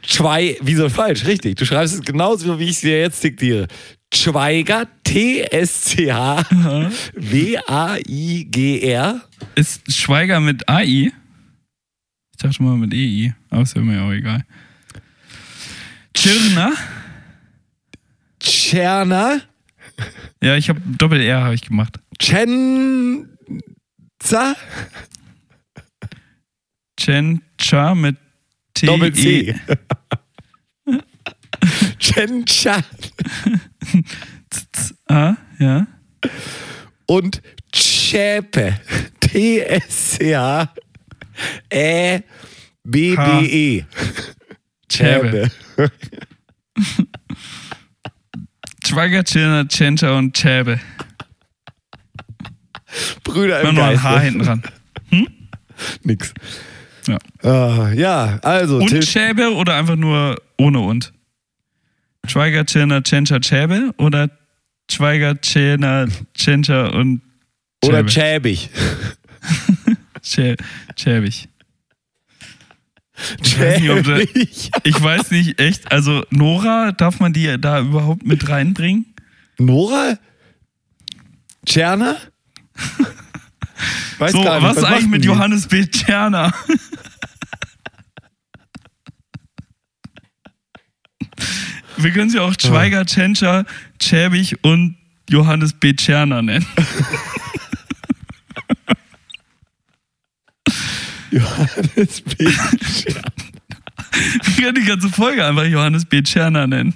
[0.06, 1.24] Zwei, wieso falsch?
[1.26, 1.56] Richtig.
[1.56, 3.66] Du schreibst es genauso, wie ich es dir jetzt diktiere.
[4.14, 4.86] Schweiger,
[7.88, 9.20] T-S-C-H-W-A-I-G-R.
[9.54, 11.12] Ist Schweiger mit AI?
[12.32, 14.44] Ich dachte mal mit EI, aber ist mir auch egal.
[16.16, 16.72] Chirner?
[18.40, 19.40] Tscherner.
[20.42, 22.00] Ja, ich habe Doppel-R habe ich gemacht.
[22.20, 23.28] Chenza.
[26.98, 28.16] Chencha mit
[28.74, 28.86] T.
[28.86, 28.88] E.
[28.88, 29.54] Doppel C.
[31.98, 32.82] Chencha.
[35.06, 35.86] Ah, ja.
[37.06, 37.42] Und
[37.72, 38.80] Tschäpe.
[39.20, 40.74] T-S-C-H.
[41.70, 43.84] E-B-B-E.
[48.88, 48.94] Schäbe.
[49.00, 50.80] Schweiger, Chirner, Chencha und Chäbe.
[53.24, 54.08] Brüder Immer im nur ein Geiste.
[54.08, 54.62] Haar hinten dran.
[56.02, 56.34] Nix.
[57.06, 57.18] Ja.
[57.42, 58.78] Ah, ja, also.
[58.78, 61.12] Und Till- Schäbe oder einfach nur ohne und?
[62.26, 64.30] Schweiger, Chirner, Chencha, Chäbe oder
[64.90, 67.22] Schweiger, Chirner, Chencha und
[67.84, 68.56] oder Chäbe?
[70.96, 71.48] Schäbig.
[73.42, 74.18] Ich weiß nicht, ob da-.
[74.84, 79.06] Ich weiß nicht, echt, also Nora, darf man die da überhaupt mit reinbringen?
[79.58, 80.18] Nora?
[81.66, 82.16] Tscherner?
[84.18, 85.28] Weiß So, nicht, was, eigentlich mit die?
[85.28, 85.84] Johannes B.
[85.86, 86.52] Tscherner?
[91.96, 93.64] Wir können sie auch Schweiger, Tschentscher,
[94.00, 94.96] Schäbig und
[95.28, 95.94] Johannes B.
[95.94, 96.66] Tscherner nennen.
[101.30, 102.44] Johannes B.
[102.46, 103.22] Tscherner.
[104.42, 106.22] Wir können die ganze Folge einfach Johannes B.
[106.22, 106.94] Tscherner nennen.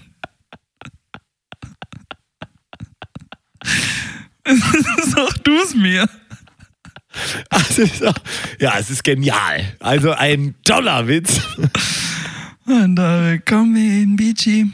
[4.45, 6.09] Sag du es mir.
[7.51, 8.14] Auch,
[8.59, 9.76] ja, es ist genial.
[9.80, 11.41] Also ein toller Witz.
[12.66, 14.70] Und da kommen wir in Beachy.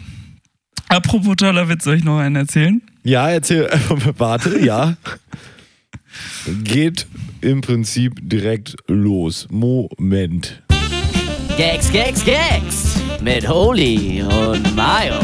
[0.88, 2.80] Apropos toller Witz, soll ich noch einen erzählen?
[3.02, 3.68] Ja, erzähl,
[4.18, 4.96] warte, ja.
[6.64, 7.06] Geht
[7.40, 9.46] im Prinzip direkt los.
[9.50, 10.62] Moment.
[11.56, 12.96] Gags, Gags, Gags.
[13.22, 15.20] Mit Holy und Mayo.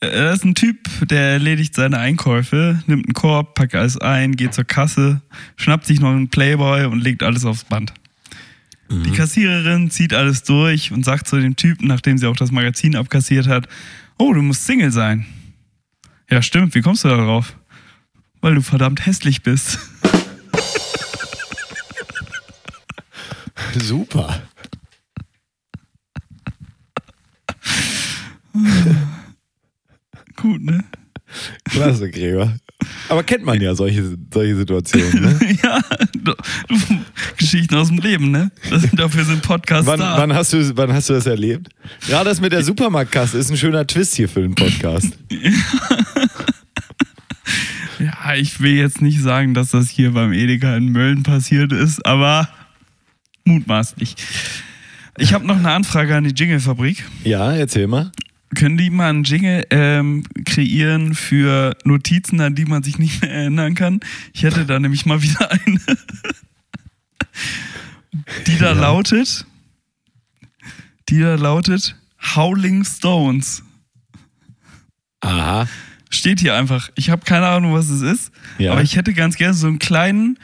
[0.00, 0.78] Äh, Das ist ein Typ,
[1.08, 5.20] der erledigt seine Einkäufe, nimmt einen Korb, packt alles ein, geht zur Kasse,
[5.56, 7.92] schnappt sich noch einen Playboy und legt alles aufs Band.
[8.90, 12.94] Die Kassiererin zieht alles durch und sagt zu dem Typen, nachdem sie auch das Magazin
[12.94, 13.66] abkassiert hat,
[14.18, 15.24] oh, du musst Single sein.
[16.32, 17.58] Ja, stimmt, wie kommst du da drauf?
[18.40, 19.78] Weil du verdammt hässlich bist.
[23.74, 24.40] Super.
[30.36, 30.82] Gut, ne?
[31.64, 32.56] Klasse, Gräber.
[33.08, 35.22] Aber kennt man ja solche, solche Situationen.
[35.22, 35.58] Ne?
[35.62, 35.80] ja,
[36.22, 36.32] du,
[37.36, 38.50] Geschichten aus dem Leben, ne?
[38.70, 40.18] Das, dafür sind Podcasts Wann, da.
[40.18, 41.68] wann, hast du, wann hast du das erlebt?
[42.06, 45.12] Gerade das mit der Supermarktkasse ist ein schöner Twist hier für den Podcast.
[47.98, 52.04] Ja, ich will jetzt nicht sagen, dass das hier beim Edeka in Mölln passiert ist,
[52.04, 52.48] aber
[53.44, 54.16] mutmaßlich.
[55.18, 57.04] Ich habe noch eine Anfrage an die Jingle-Fabrik.
[57.22, 58.10] Ja, erzähl mal.
[58.54, 63.30] Können die mal einen Jingle ähm, kreieren für Notizen, an die man sich nicht mehr
[63.30, 64.00] erinnern kann?
[64.34, 65.80] Ich hätte da nämlich mal wieder eine,
[68.46, 69.46] die da lautet,
[71.08, 71.96] die da lautet
[72.34, 73.62] Howling Stones.
[75.20, 75.68] Aha.
[76.10, 76.90] Steht hier einfach.
[76.94, 78.32] Ich habe keine Ahnung, was es ist.
[78.58, 78.72] Ja.
[78.72, 80.38] Aber ich hätte ganz gerne so einen kleinen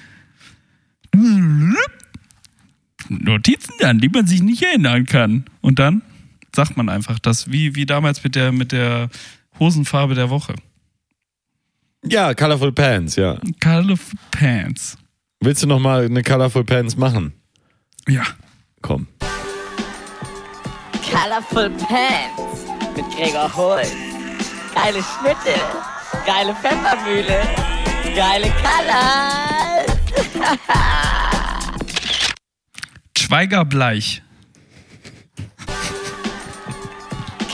[3.08, 5.44] Notizen an, die man sich nicht erinnern kann.
[5.60, 6.02] Und dann
[6.54, 9.08] sagt man einfach das, wie, wie damals mit der, mit der
[9.58, 10.54] Hosenfarbe der Woche.
[12.04, 13.38] Ja, Colorful Pants, ja.
[13.62, 13.98] Color
[14.30, 14.96] Pants.
[15.40, 17.32] Willst du noch mal eine Colorful Pants machen?
[18.06, 18.22] Ja.
[18.82, 19.06] Komm.
[21.10, 22.64] Colorful Pants
[22.96, 23.92] mit Gregor Holz.
[24.74, 25.60] Geile Schnitte,
[26.24, 27.42] geile Pfeffermühle,
[28.14, 29.98] geile Colors.
[33.18, 33.64] Schweiger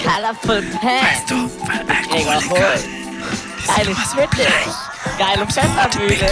[0.05, 2.85] Colorful Pants mit Gregor Holz.
[3.67, 4.47] Geile Schnitte,
[5.19, 6.31] geile Pfeffermühle,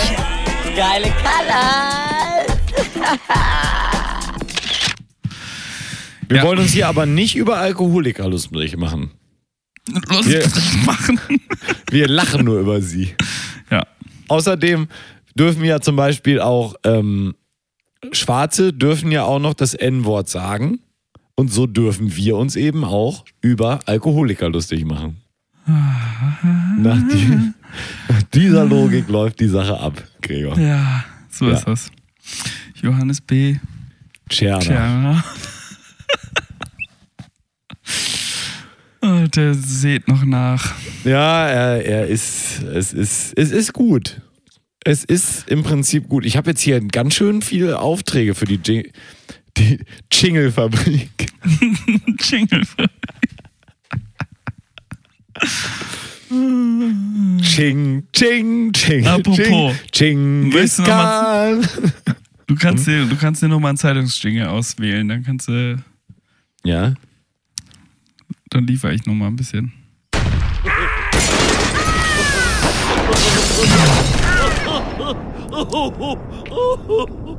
[0.77, 2.47] geile Colors.
[6.29, 6.43] Wir Ja.
[6.45, 9.11] wollen uns hier aber nicht über Alkoholiker lustig machen.
[10.09, 10.47] Los, Wir-
[10.87, 11.19] machen.
[11.91, 13.15] Wir lachen nur über sie.
[13.71, 13.87] Ja.
[14.29, 14.89] Außerdem
[15.35, 17.35] dürfen ja zum Beispiel auch ähm,
[18.13, 20.81] Schwarze dürfen ja auch noch das N-Wort sagen.
[21.35, 25.17] Und so dürfen wir uns eben auch über Alkoholiker lustig machen.
[26.79, 27.55] Nachdem,
[28.35, 30.59] Dieser Logik läuft die Sache ab, Gregor.
[30.59, 31.57] Ja, so Ja.
[31.57, 31.91] ist das.
[32.83, 33.57] Johannes B.
[34.29, 35.25] Tscherner.
[39.05, 40.75] Oh, Der seht noch nach.
[41.05, 44.21] Ja, er, er ist, es ist, es ist gut.
[44.85, 46.25] Es ist im Prinzip gut.
[46.25, 48.93] Ich habe jetzt hier ganz schön viele Aufträge für die, Jing
[49.57, 49.79] die
[50.11, 51.11] Jingle-Fabrik.
[52.21, 52.63] Jingle.
[57.43, 59.07] Ching, ching, ching.
[59.07, 59.75] Apropos.
[59.93, 61.61] Ching, Willst du noch mal-.
[62.47, 65.83] Du kannst dir, du kannst dir nochmal einen Zeitungsjingle auswählen, dann kannst du,
[66.65, 66.95] Ja.
[68.51, 69.73] dann liefere ich nochmal ein bisschen.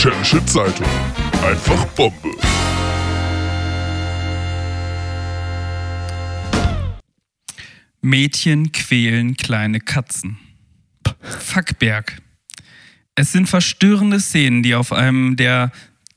[0.00, 0.86] Schädische Zeitung.
[1.44, 2.30] Einfach Bombe.
[8.00, 10.38] Mädchen quälen kleine Katzen.
[11.20, 12.22] Fackberg.
[13.14, 15.70] Es sind verstörende Szenen, die auf einem der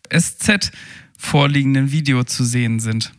[0.10, 0.72] SZ
[1.18, 3.12] vorliegenden Video zu sehen sind.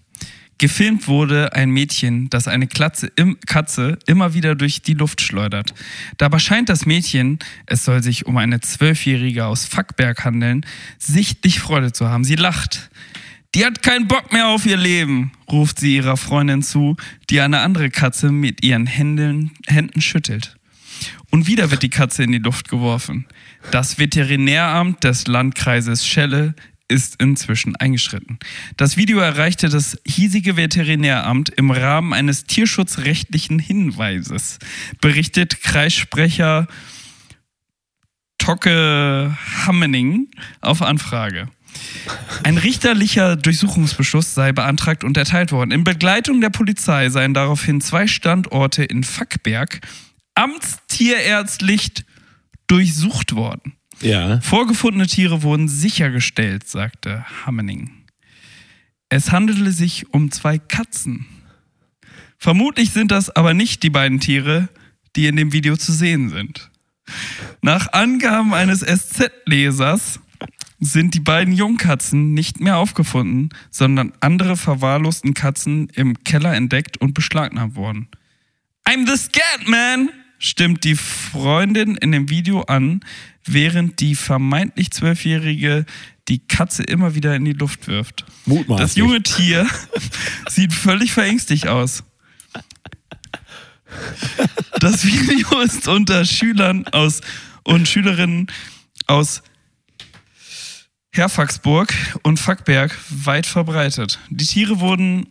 [0.59, 5.75] Gefilmt wurde ein Mädchen, das eine Klatze, im, Katze immer wieder durch die Luft schleudert.
[6.17, 10.65] Dabei scheint das Mädchen, es soll sich um eine Zwölfjährige aus Fackberg handeln,
[10.99, 12.25] sichtlich Freude zu haben.
[12.25, 12.91] Sie lacht.
[13.55, 16.97] Die hat keinen Bock mehr auf ihr Leben, ruft sie ihrer Freundin zu,
[17.31, 20.57] die eine andere Katze mit ihren Händen, Händen schüttelt.
[21.31, 23.27] Und wieder wird die Katze in die Luft geworfen.
[23.71, 26.55] Das Veterinäramt des Landkreises Schelle
[26.89, 28.39] ist inzwischen eingeschritten.
[28.77, 34.59] Das Video erreichte das hiesige Veterinäramt im Rahmen eines tierschutzrechtlichen Hinweises,
[35.01, 36.67] berichtet Kreissprecher
[38.39, 40.29] Tocke Hammening
[40.61, 41.49] auf Anfrage.
[42.43, 45.71] Ein richterlicher Durchsuchungsbeschluss sei beantragt und erteilt worden.
[45.71, 49.81] In Begleitung der Polizei seien daraufhin zwei Standorte in Fackberg
[50.35, 52.05] amtstierärztlich
[52.67, 53.77] durchsucht worden.
[54.05, 54.41] Ja.
[54.43, 57.91] Vorgefundene Tiere wurden sichergestellt, sagte Hammening.
[59.09, 61.27] Es handelte sich um zwei Katzen.
[62.37, 64.69] Vermutlich sind das aber nicht die beiden Tiere,
[65.17, 66.71] die in dem Video zu sehen sind.
[67.63, 70.21] Nach Angaben eines SZ-Lesers
[70.81, 77.15] sind die beiden Jungkatzen nicht mehr aufgefunden, sondern andere verwahrlosten Katzen im Keller entdeckt und
[77.15, 78.09] beschlagnahmt worden.
[78.87, 80.11] I'm the scat man,
[80.45, 83.01] stimmt die Freundin in dem Video an,
[83.45, 85.87] während die vermeintlich Zwölfjährige
[86.29, 88.25] die Katze immer wieder in die Luft wirft.
[88.47, 88.89] Mutmaßlich.
[88.89, 89.67] Das junge Tier
[90.49, 92.05] sieht völlig verängstigt aus.
[94.81, 97.21] Das Video ist unter Schülern aus
[97.63, 98.49] und Schülerinnen
[99.07, 99.43] aus
[101.13, 104.19] Herfaxburg und Fackberg weit verbreitet.
[104.31, 105.29] Die Tiere wurden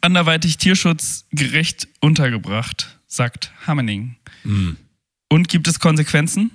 [0.00, 4.16] anderweitig tierschutzgerecht untergebracht, sagt Hammening.
[5.28, 6.50] Und gibt es Konsequenzen?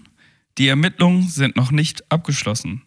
[0.58, 2.84] Die Ermittlungen sind noch nicht abgeschlossen.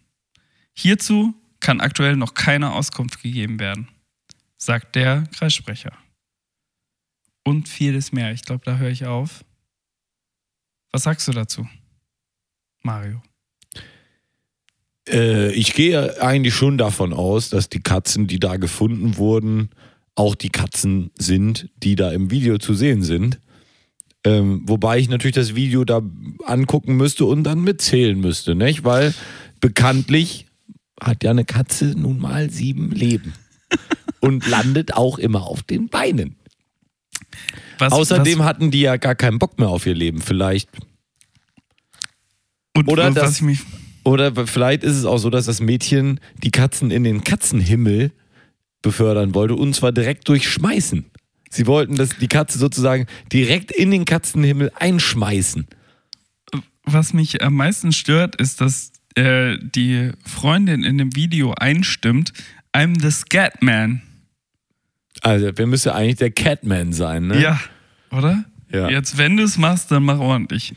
[0.73, 3.87] Hierzu kann aktuell noch keine Auskunft gegeben werden,
[4.57, 5.93] sagt der Kreissprecher.
[7.43, 8.31] Und vieles mehr.
[8.31, 9.43] Ich glaube, da höre ich auf.
[10.91, 11.67] Was sagst du dazu,
[12.83, 13.21] Mario?
[15.09, 19.69] Äh, ich gehe eigentlich schon davon aus, dass die Katzen, die da gefunden wurden,
[20.15, 23.39] auch die Katzen sind, die da im Video zu sehen sind.
[24.25, 26.01] Ähm, wobei ich natürlich das Video da
[26.45, 28.83] angucken müsste und dann mitzählen müsste, nicht?
[28.85, 29.13] Weil
[29.59, 30.45] bekanntlich
[31.01, 33.33] hat ja eine Katze nun mal sieben Leben
[34.21, 36.35] und landet auch immer auf den Beinen.
[37.79, 40.21] Was, Außerdem was, hatten die ja gar keinen Bock mehr auf ihr Leben.
[40.21, 40.69] Vielleicht
[42.75, 43.59] und, oder was das- ich mich
[44.05, 48.11] Oder vielleicht ist es auch so, dass das Mädchen die Katzen in den Katzenhimmel
[48.81, 51.05] befördern wollte und zwar direkt durchschmeißen.
[51.53, 55.67] Sie wollten das, die Katze sozusagen direkt in den Katzenhimmel einschmeißen.
[56.83, 62.33] was mich am meisten stört, ist, dass äh, die Freundin in dem Video einstimmt,
[62.73, 64.01] I'm the Scatman.
[65.21, 67.39] Also, wer müsste eigentlich der Catman sein, ne?
[67.39, 67.59] Ja,
[68.09, 68.43] oder?
[68.71, 68.89] Ja.
[68.89, 70.73] Jetzt, wenn du es machst, dann mach ordentlich.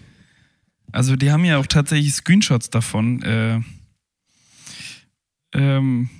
[0.92, 3.60] Also, die haben ja auch tatsächlich Screenshots davon äh,
[5.54, 6.10] ähm,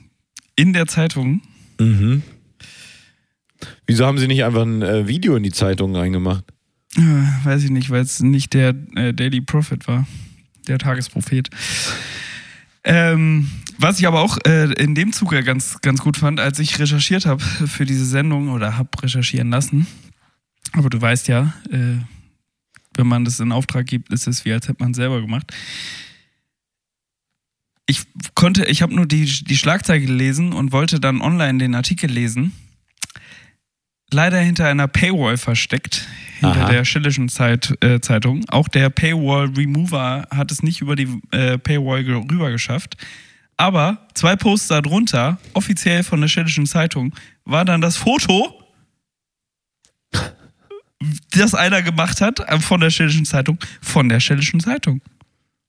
[0.57, 1.43] in der Zeitung.
[1.79, 2.23] Mhm.
[3.87, 6.45] Wieso haben sie nicht einfach ein äh, Video in die Zeitung reingemacht?
[7.45, 10.07] Weiß ich nicht, weil es nicht der äh, Daily Prophet war,
[10.67, 11.51] der Tagesprophet.
[12.85, 16.79] Ähm, was ich aber auch äh, in dem Zuge ganz, ganz gut fand, als ich
[16.79, 19.87] recherchiert habe für diese Sendung oder habe recherchieren lassen.
[20.73, 21.99] Aber du weißt ja, äh,
[22.95, 25.53] wenn man das in Auftrag gibt, ist es wie als hätte man es selber gemacht.
[27.87, 28.03] Ich
[28.35, 32.53] konnte, ich habe nur die, die Schlagzeile gelesen und wollte dann online den Artikel lesen.
[34.13, 36.07] Leider hinter einer Paywall versteckt
[36.39, 36.71] hinter Aha.
[36.71, 38.45] der Schillischen Zeit, äh, Zeitung.
[38.49, 42.97] Auch der Paywall Remover hat es nicht über die äh, Paywall rüber geschafft.
[43.57, 48.63] Aber zwei Posts darunter, offiziell von der Schillischen Zeitung, war dann das Foto,
[51.33, 55.01] das einer gemacht hat äh, von der Schillischen Zeitung, von der Schillischen Zeitung.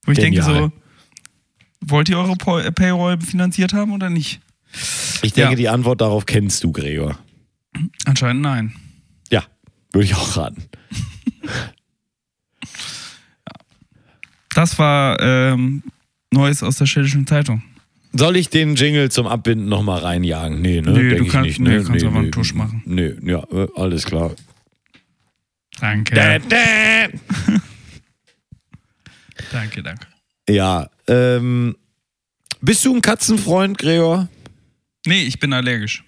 [0.04, 0.70] Wo ich denke Genial.
[0.70, 0.72] so,
[1.80, 4.40] wollt ihr eure Paywall finanziert haben oder nicht?
[5.22, 5.56] Ich denke, Ja.
[5.56, 7.18] die Antwort darauf kennst du, Gregor.
[8.04, 8.74] Anscheinend nein.
[9.30, 9.44] Ja,
[9.92, 10.64] würde ich auch raten.
[14.54, 15.82] Das war ähm,
[16.32, 17.62] Neues aus der Schillischen Zeitung.
[18.12, 20.60] Soll ich den Jingle zum Abbinden nochmal reinjagen?
[20.60, 20.90] Nee, ne?
[20.90, 21.84] Nee, Denk du kannst- nicht, nee, ne?
[21.84, 22.82] kannst aber einen Tusch machen.
[22.84, 24.32] Nee, ja, äh, alles klar.
[25.80, 26.14] Danke.
[26.14, 27.18] Dä, dä.
[29.52, 30.06] Danke, danke.
[30.48, 31.76] Ja, ähm,
[32.60, 34.28] bist du ein Katzenfreund, Gregor?
[35.06, 36.02] Nee, ich bin allergisch.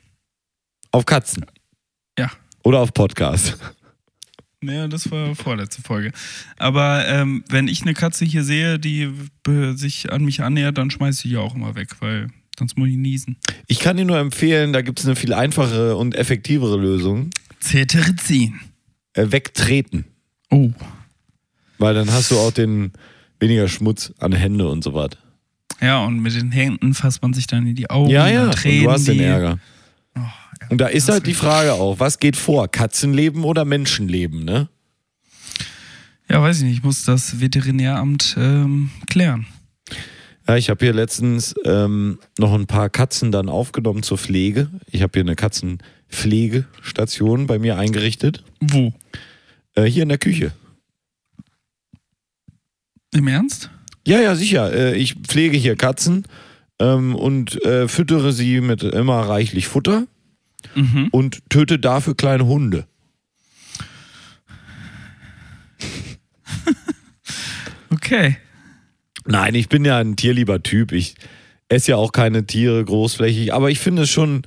[0.93, 1.47] Auf Katzen?
[2.19, 2.31] Ja.
[2.65, 3.57] Oder auf Podcast?
[4.63, 6.13] Ja, das war vorletzte Folge.
[6.59, 9.11] Aber ähm, wenn ich eine Katze hier sehe, die
[9.75, 12.29] sich an mich annähert, dann schmeiße ich die auch immer weg, weil
[12.59, 13.37] sonst muss ich niesen.
[13.69, 17.31] Ich kann dir nur empfehlen, da gibt es eine viel einfachere und effektivere Lösung.
[17.61, 18.61] Cetirizin.
[19.15, 20.05] Äh, wegtreten.
[20.51, 20.71] Oh.
[21.79, 22.93] Weil dann hast du auch den
[23.39, 25.11] weniger Schmutz an Hände und so was.
[25.81, 28.11] Ja, und mit den Händen fasst man sich dann in die Augen.
[28.11, 29.59] Ja, ja, und du hast den Ärger.
[30.19, 30.21] Oh.
[30.71, 32.69] Und da ist halt die Frage auch, was geht vor?
[32.69, 34.69] Katzenleben oder Menschenleben, ne?
[36.29, 36.77] Ja, weiß ich nicht.
[36.79, 39.49] Ich muss das Veterinäramt ähm, klären.
[40.47, 44.71] Ja, ich habe hier letztens ähm, noch ein paar Katzen dann aufgenommen zur Pflege.
[44.87, 48.45] Ich habe hier eine Katzenpflegestation bei mir eingerichtet.
[48.61, 48.93] Wo?
[49.75, 50.53] Äh, hier in der Küche.
[53.13, 53.71] Im Ernst?
[54.07, 54.73] Ja, ja, sicher.
[54.73, 56.27] Äh, ich pflege hier Katzen
[56.79, 60.07] ähm, und äh, füttere sie mit immer reichlich Futter
[60.75, 61.09] Mhm.
[61.11, 62.87] und töte dafür kleine Hunde.
[67.93, 68.37] Okay.
[69.27, 70.93] Nein, ich bin ja ein tierlieber Typ.
[70.93, 71.15] Ich
[71.69, 74.43] esse ja auch keine Tiere großflächig, aber ich finde es schon,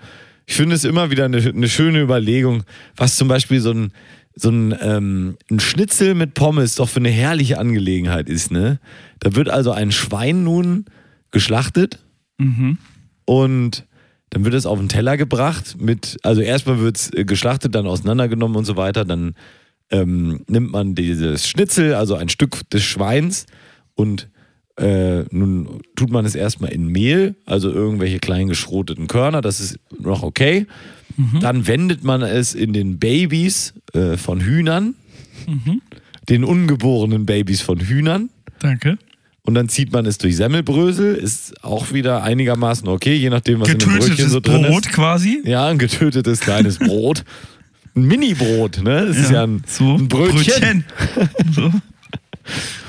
[0.46, 2.64] ich finde es immer wieder eine, eine schöne Überlegung,
[2.96, 3.92] was zum Beispiel so ein,
[4.36, 8.80] so ein, ähm, ein Schnitzel mit Pommes doch für eine herrliche Angelegenheit ist, ne?
[9.20, 10.86] Da wird also ein Schwein nun
[11.32, 12.00] geschlachtet
[12.40, 12.78] Mhm.
[13.26, 13.86] und
[14.34, 18.58] dann wird es auf den Teller gebracht mit, also erstmal wird es geschlachtet, dann auseinandergenommen
[18.58, 19.06] und so weiter.
[19.06, 19.36] Dann
[19.92, 23.46] ähm, nimmt man dieses Schnitzel, also ein Stück des Schweins
[23.94, 24.30] und
[24.78, 29.80] äh, nun tut man es erstmal in Mehl, also irgendwelche kleinen geschroteten Körner, das ist
[30.00, 30.66] noch okay.
[31.42, 34.96] Dann wendet man es in den Babys äh, von Hühnern,
[36.28, 38.32] den ungeborenen Babys von Hühnern.
[38.58, 38.98] Danke.
[39.46, 43.68] Und dann zieht man es durch Semmelbrösel, ist auch wieder einigermaßen okay, je nachdem, was
[43.70, 44.94] in dem Brötchen so drin Brot ist.
[44.94, 45.42] quasi.
[45.44, 47.26] Ja, ein getötetes kleines Brot.
[47.96, 49.06] Ein Mini-Brot, ne?
[49.06, 50.86] Das ist ja ein, so, ein Brötchen.
[51.52, 51.72] so.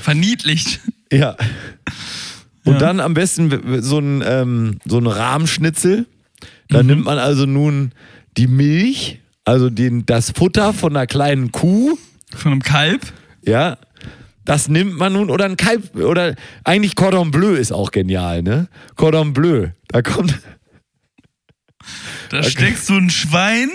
[0.00, 0.80] Verniedlicht.
[1.12, 1.36] Ja.
[2.64, 2.78] Und Ja.
[2.78, 6.06] dann am besten so ein, ähm, so ein Rahmschnitzel.
[6.68, 6.88] Da Mhm.
[6.88, 7.92] nimmt man also nun
[8.36, 11.98] die Milch, also den, das Futter von einer kleinen Kuh,
[12.34, 13.02] Von einem Kalb.
[13.42, 13.76] ja.
[14.44, 16.34] Das nimmt man nun, oder ein Kalb, oder
[16.64, 18.68] eigentlich Cordon Bleu ist auch genial, ne?
[18.96, 19.68] Cordon Bleu.
[19.88, 20.38] Da kommt,
[22.30, 23.70] Da steckst du ein Schwein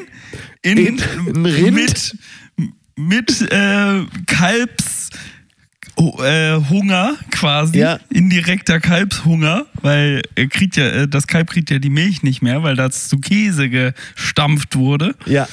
[0.61, 0.99] in, In
[1.35, 1.73] ein Rind?
[1.75, 2.17] mit,
[2.95, 5.09] mit äh, Kalbs
[5.97, 7.99] äh, Hunger quasi, Ja.
[8.09, 12.61] indirekter Kalbshunger, weil er kriegt ja, äh, das Kalb kriegt ja die Milch nicht mehr,
[12.63, 15.15] weil das zu Käse gestampft wurde.
[15.25, 15.47] Ja.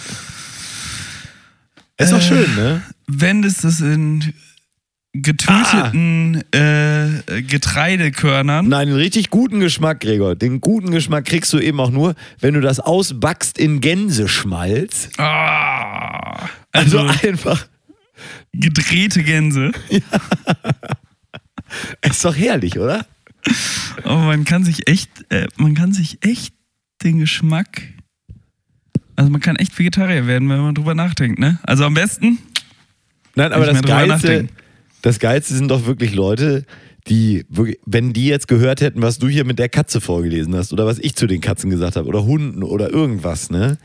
[1.99, 2.83] Ist doch Äh, schön, ne?
[3.07, 4.35] Wendest es in
[5.23, 8.69] getöteten äh, Getreidekörnern.
[8.69, 10.35] Nein, den richtig guten Geschmack, Gregor.
[10.35, 15.11] Den guten Geschmack kriegst du eben auch nur, wenn du das ausbackst in Gänseschmalz.
[15.19, 17.67] Ah, Also, also einfach,
[18.53, 19.73] gedrehte Gänse.
[22.03, 23.07] ist doch herrlich, oder?
[24.05, 26.55] Aber man kann sich echt, äh, man kann sich echt
[27.03, 27.83] den Geschmack.
[29.14, 31.59] Also man kann echt Vegetarier werden, wenn man drüber nachdenkt, ne?
[31.62, 32.39] Also am besten.
[33.35, 34.55] Nein, aber das Geilste, nachdenken.
[35.07, 36.64] Das Geilste sind doch wirklich Leute,
[37.09, 37.46] die,
[37.86, 40.98] wenn die jetzt gehört hätten, was du hier mit der Katze vorgelesen hast oder was
[40.98, 43.78] ich zu den Katzen gesagt habe oder Hunden oder irgendwas, ne?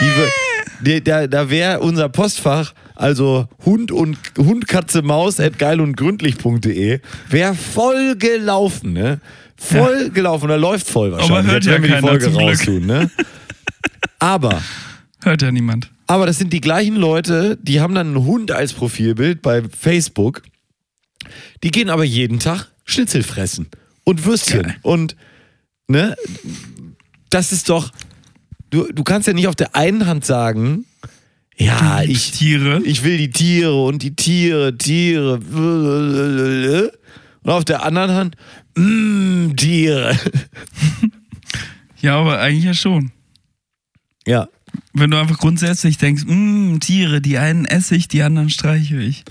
[0.00, 5.80] Die, die, da da wäre unser Postfach, also Hund und Hund, Katze, Maus at geil
[5.80, 9.20] und gründlich.de, wäre voll gelaufen, ne?
[9.56, 13.10] Voll gelaufen oder läuft voll wahrscheinlich, hört jetzt, ja wenn wir die Folge raustun, ne?
[14.20, 14.62] Aber
[15.24, 15.90] Hört ja niemand.
[16.06, 20.42] aber das sind die gleichen Leute, die haben dann einen Hund als Profilbild bei Facebook.
[21.62, 23.68] Die gehen aber jeden Tag Schnitzel fressen
[24.04, 24.62] und Würstchen.
[24.62, 24.76] Geil.
[24.82, 25.16] Und
[25.88, 26.16] ne,
[27.30, 27.90] das ist doch.
[28.70, 30.84] Du, du kannst ja nicht auf der einen Hand sagen,
[31.56, 32.82] Ja, ich, Tiere.
[32.84, 35.38] ich will die Tiere und die Tiere, Tiere.
[37.42, 38.36] Und auf der anderen Hand,
[38.76, 40.16] mm, Tiere.
[42.00, 43.10] Ja, aber eigentlich ja schon.
[44.24, 44.48] Ja,
[44.92, 49.24] Wenn du einfach grundsätzlich denkst, mh, Tiere, die einen esse ich, die anderen streiche ich.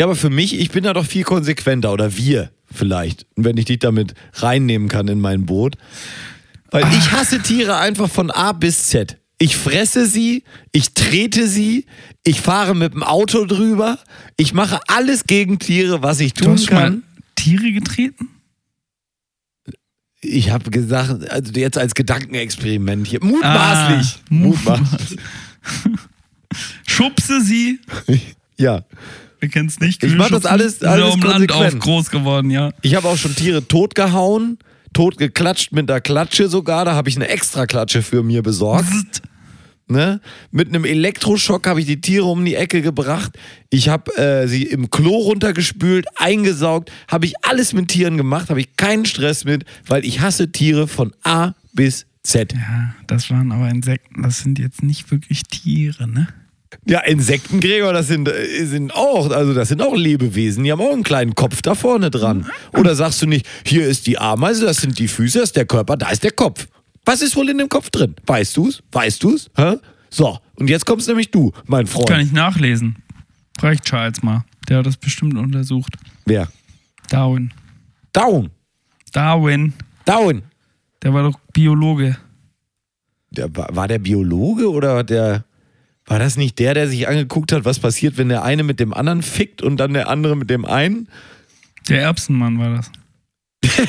[0.00, 3.66] Ja, aber für mich, ich bin da doch viel konsequenter oder wir vielleicht, wenn ich
[3.66, 5.76] dich damit reinnehmen kann in mein Boot.
[6.70, 9.18] Weil ich hasse Tiere einfach von A bis Z.
[9.36, 11.84] Ich fresse sie, ich trete sie,
[12.24, 13.98] ich fahre mit dem Auto drüber,
[14.38, 17.02] ich mache alles gegen Tiere, was ich Du tun hast schon mal kann.
[17.34, 18.30] Tiere getreten?
[20.22, 23.22] Ich habe gesagt, also jetzt als Gedankenexperiment hier.
[23.22, 24.16] Mutmaßlich.
[24.16, 25.20] Ah, Mutmaßlich.
[26.86, 27.80] Schubse sie.
[28.56, 28.84] Ja.
[29.40, 30.04] Wir kennen es nicht.
[30.04, 32.70] Ich mach das alles- alles um Land auf groß geworden, ja.
[32.82, 34.58] Ich habe auch schon Tiere totgehauen,
[34.92, 36.84] totgeklatscht mit der Klatsche sogar.
[36.84, 39.22] Da habe ich eine extra Klatsche für mir besorgt.
[39.88, 40.20] Ne?
[40.52, 43.32] Mit einem Elektroschock habe ich die Tiere um die Ecke gebracht.
[43.70, 46.92] Ich habe äh, sie im Klo runtergespült, eingesaugt.
[47.08, 48.50] Habe ich alles mit Tieren gemacht.
[48.50, 52.52] Habe ich keinen Stress mit, weil ich hasse Tiere von A bis Z.
[52.52, 54.22] Ja, das waren aber Insekten.
[54.22, 56.28] Das sind jetzt nicht wirklich Tiere, ne?
[56.86, 60.64] Ja, Insekten, Gregor, das sind, äh, sind auch, also das sind auch Lebewesen.
[60.64, 62.46] Die haben auch einen kleinen Kopf da vorne dran.
[62.72, 65.66] Oder sagst du nicht, hier ist die Ameise, das sind die Füße, das ist der
[65.66, 66.68] Körper, da ist der Kopf.
[67.04, 68.14] Was ist wohl in dem Kopf drin?
[68.26, 68.82] Weißt du's?
[68.92, 69.50] Weißt du's?
[69.56, 69.76] Hä?
[70.10, 72.08] So, und jetzt kommst nämlich du, mein Freund.
[72.08, 72.96] Kann ich nachlesen.
[73.60, 74.44] Reicht Charles mal.
[74.68, 75.96] Der hat das bestimmt untersucht.
[76.26, 76.48] Wer?
[77.08, 77.52] Darwin.
[78.12, 78.50] Down.
[79.12, 79.72] Darwin.
[80.04, 80.42] Down.
[81.02, 82.16] Der war doch Biologe.
[83.30, 85.44] Der, war der Biologe oder der.
[86.10, 88.92] War das nicht der, der sich angeguckt hat, was passiert, wenn der eine mit dem
[88.92, 91.08] anderen fickt und dann der andere mit dem einen?
[91.88, 92.90] Der Erbsenmann war das.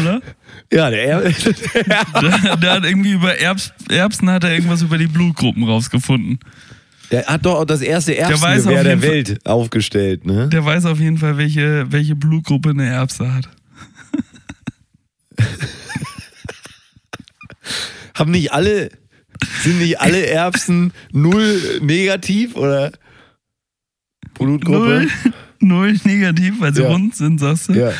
[0.00, 0.22] Oder?
[0.72, 1.20] Ja, der.
[1.20, 1.32] Der,
[2.56, 6.38] der hat irgendwie über Erbs, Erbsen hat er irgendwas über die Blutgruppen rausgefunden.
[7.10, 10.48] Der hat doch auch das erste Erbsengewehr auf der jeden Fall- Welt aufgestellt, ne?
[10.48, 13.50] Der weiß auf jeden Fall, welche, welche Blutgruppe eine Erbse hat.
[18.18, 18.90] Haben nicht alle,
[19.62, 22.92] sind nicht alle Erbsen null negativ oder
[24.38, 25.06] Blutgruppe?
[25.60, 26.88] Null, null negativ, weil sie Ja.
[26.88, 27.72] rund sind, sagst du?
[27.74, 27.92] Ja.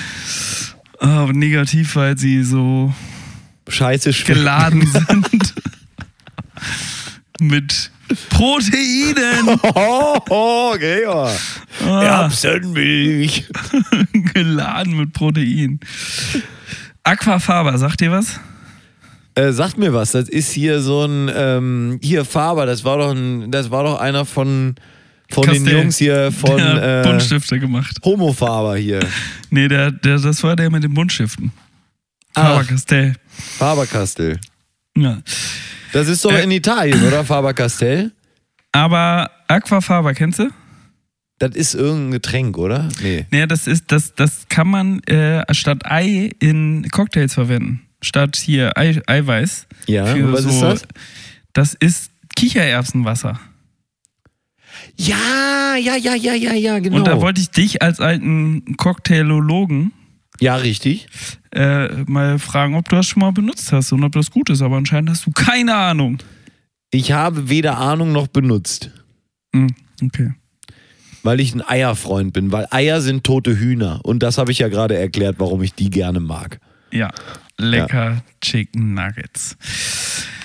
[0.99, 2.95] Aber negativ, weil sie so
[3.69, 4.39] Scheiße schwimmen.
[4.41, 5.55] geladen sind.
[7.41, 7.91] Mit
[8.31, 9.59] Proteinen.
[9.75, 11.31] Oh, oh Gregor.
[11.85, 13.47] Ah, Erbsenmilch.
[14.33, 15.81] geladen mit Protein.
[17.03, 18.41] Aquafaba, sagt ihr was?
[19.37, 23.15] Äh, sagt mir was, das ist hier so ein, ähm, hier Faber, das war doch
[23.15, 24.75] ein, das war doch einer von,
[25.31, 25.67] von den.
[25.67, 27.99] Jungs hier von der äh, Buntstifte gemacht.
[28.05, 29.01] Homo-Faber hier.
[29.51, 31.53] Nee, der, der, das war der mit den Buntstiften.
[32.35, 33.15] Faber-Castell.
[33.59, 34.41] Faber-Castell.
[34.97, 35.19] Ja.
[35.93, 36.43] Das ist doch Äh.
[36.45, 37.25] in Italien, oder?
[37.25, 38.11] Faber-Castell?
[38.73, 40.51] Aber Aquafaba, kennst du?
[41.39, 42.89] Das ist irgendein Getränk, oder?
[43.03, 43.27] Nee.
[43.31, 47.86] Nee, das ist, das, das kann man äh, statt Ei in Cocktails verwenden.
[48.07, 49.67] Statt hier Ei, Eiweiß.
[49.89, 50.83] Ja, Für was so- ist das?
[51.53, 53.41] Das ist Kichererbsenwasser.
[54.97, 56.97] Ja, ja, ja, ja, ja, ja, genau.
[56.97, 59.93] Und da wollte ich dich als alten Cocktailologen
[60.41, 61.09] ja, richtig.
[61.55, 64.63] äh, mal fragen, ob du das schon mal benutzt hast und ob das gut ist.
[64.63, 66.19] Aber anscheinend hast du keine Ahnung.
[66.91, 68.91] Ich habe weder Ahnung noch benutzt,
[69.55, 70.33] Hm, okay.
[71.23, 74.01] weil ich ein Eierfreund bin, weil Eier sind tote Hühner.
[74.05, 76.61] Und das habe ich ja gerade erklärt, warum ich die gerne mag.
[76.97, 77.11] Ja,
[77.59, 79.57] lecker Chicken Nuggets.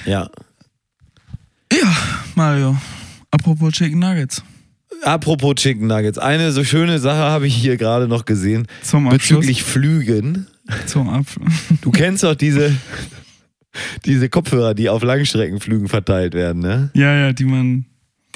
[0.06, 0.30] Ja.
[1.72, 1.96] Ja,
[2.36, 2.76] Mario.
[3.32, 4.44] Apropos Chicken Nuggets.
[5.04, 8.68] Apropos Chicken Nuggets, eine so schöne Sache habe ich hier gerade noch gesehen.
[8.84, 9.40] Zum Abschluss.
[9.40, 10.48] Bezüglich Flügen.
[10.86, 11.54] Zum Abschluss.
[11.82, 12.76] Du kennst doch diese,
[14.06, 16.92] diese Kopfhörer, die auf Langstreckenflügen verteilt werden, ne?
[16.94, 17.86] Ja, ja, die man,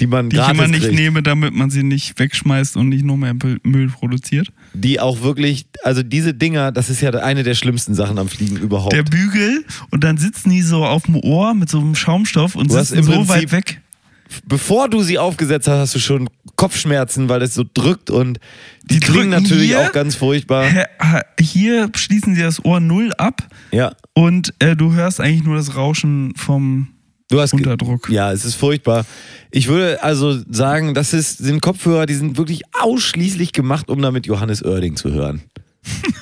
[0.00, 0.94] Die man die ich gratis immer nicht kriegt.
[0.94, 4.48] nehme, damit man sie nicht wegschmeißt und nicht noch mehr Müll- produziert.
[4.74, 8.56] Die auch wirklich, also diese Dinger, das ist ja eine der schlimmsten Sachen am Fliegen
[8.56, 8.92] überhaupt.
[8.92, 12.70] Der Bügel und dann sitzen die so auf dem Ohr mit so einem Schaumstoff und
[12.70, 13.80] Du sitzen so Prinzip- weit weg.
[14.44, 18.40] Bevor du sie aufgesetzt hast, hast du schon Kopfschmerzen, weil es so drückt und
[18.82, 19.80] die, Die klingen drücken natürlich hier.
[19.80, 20.66] auch ganz furchtbar.
[21.40, 23.92] Hier schließen sie das Ohr null ab Ja.
[24.14, 26.88] und äh, du hörst eigentlich nur das Rauschen vom
[27.28, 28.08] Du hast ge- Unterdruck.
[28.08, 29.04] Ja, es ist furchtbar.
[29.50, 34.26] Ich würde also sagen, das ist, sind Kopfhörer, die sind wirklich ausschließlich gemacht, um damit
[34.26, 35.42] Johannes Oerding zu hören.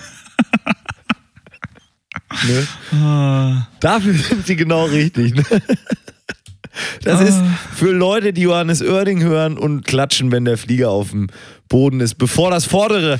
[2.46, 2.66] ne?
[2.98, 5.34] Ah, Dafür sind sie genau richtig.
[5.34, 5.44] Ne?
[7.02, 7.38] Das ist
[7.76, 11.28] für Leute, die Johannes Oerding hören und klatschen, wenn der Flieger auf dem
[11.68, 13.18] Boden ist, bevor das vordere.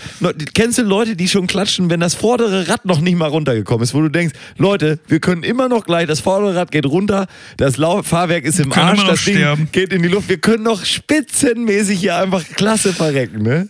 [0.54, 3.94] Kennst du Leute, die schon klatschen, wenn das vordere Rad noch nicht mal runtergekommen ist,
[3.94, 7.26] wo du denkst, Leute, wir können immer noch gleich, das vordere Rad geht runter,
[7.56, 9.68] das Fahrwerk ist im können Arsch, das Ding sterben.
[9.72, 13.68] geht in die Luft, wir können noch spitzenmäßig hier einfach klasse verrecken, ne?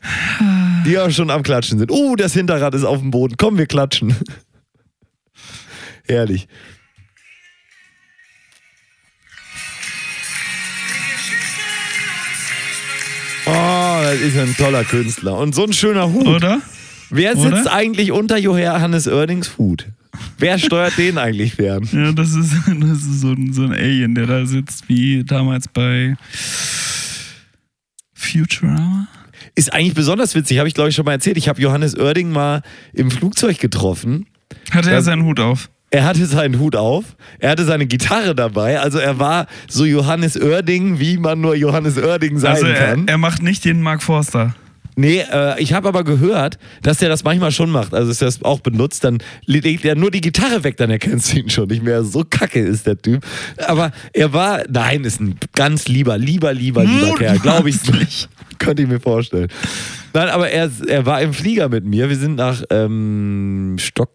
[0.85, 1.91] Die auch schon am Klatschen sind.
[1.91, 4.14] Oh, das Hinterrad ist auf dem Boden, komm, wir klatschen.
[6.07, 6.49] Herrlich.
[14.12, 15.38] Das ist ein toller Künstler.
[15.38, 16.26] Und so ein schöner Hut.
[16.26, 16.61] Oder?
[17.11, 17.72] Wer sitzt Oder?
[17.72, 19.86] eigentlich unter Johannes Oerdings Hut?
[20.38, 21.88] Wer steuert den eigentlich fern?
[21.92, 25.68] Ja, das ist, das ist so, ein, so ein Alien, der da sitzt, wie damals
[25.68, 26.16] bei
[28.14, 29.09] Futurama.
[29.55, 31.36] Ist eigentlich besonders witzig, habe ich glaube ich schon mal erzählt.
[31.36, 34.26] Ich habe Johannes Oerding mal im Flugzeug getroffen.
[34.70, 35.70] Hatte er seinen Hut auf?
[35.95, 37.05] Er hatte seinen Hut auf,
[37.38, 41.97] er hatte seine Gitarre dabei, also er war so Johannes Oerding, wie man nur Johannes
[41.97, 43.07] Oerding sein Also er, kann.
[43.07, 44.57] er macht nicht den Mark Forster.
[44.97, 47.95] Nee, äh, ich habe aber gehört, dass der das manchmal schon macht.
[47.95, 51.32] Also, dass er das auch benutzt, dann legt er nur die Gitarre weg, dann erkennst
[51.32, 52.03] du ihn schon nicht mehr.
[52.03, 53.24] So kacke ist der Typ.
[53.64, 57.76] Aber er war, nein, ist ein ganz lieber, lieber, lieber, lieber Kerl, glaube ich.
[57.84, 58.28] Mutmaßlich.
[58.59, 59.49] Könnte ich mir vorstellen.
[60.12, 62.09] Nein, aber er, er war im Flieger mit mir.
[62.09, 64.11] Wir sind nach ähm, Stock.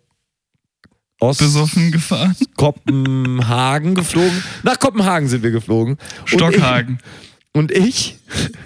[1.19, 2.35] Ost Besoffen gefahren.
[2.57, 4.43] Kopenhagen geflogen.
[4.63, 5.97] Nach Kopenhagen sind wir geflogen.
[6.21, 6.99] Und Stockhagen.
[6.99, 8.17] ich, und ich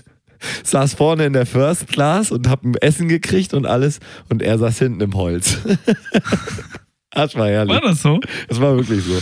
[0.63, 3.99] saß vorne in der First Class und hab ein Essen gekriegt und alles.
[4.29, 5.57] Und er saß hinten im Holz.
[7.11, 7.73] das war herrlich.
[7.73, 8.19] War das so?
[8.47, 9.19] Das war wirklich so.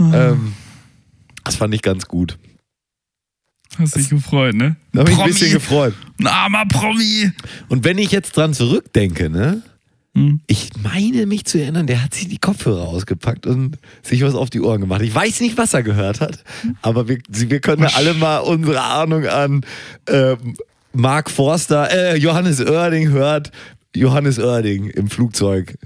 [0.00, 0.54] Ähm,
[1.44, 2.38] das fand ich ganz gut.
[3.78, 4.76] Hast dich gefreut, ne?
[4.92, 5.94] Da habe ich ein bisschen gefreut.
[6.18, 7.30] Ein armer Promi.
[7.68, 9.62] Und wenn ich jetzt dran zurückdenke, ne?
[10.18, 10.40] Hm.
[10.46, 14.50] Ich meine mich zu erinnern, der hat sich die Kopfhörer ausgepackt und sich was auf
[14.50, 15.02] die Ohren gemacht.
[15.02, 16.44] Ich weiß nicht, was er gehört hat,
[16.82, 19.60] aber wir, wir können ja alle mal unsere Ahnung an
[20.08, 20.56] ähm,
[20.92, 23.52] Mark Forster, äh, Johannes Oerding hört.
[23.94, 25.76] Johannes Oerding im Flugzeug.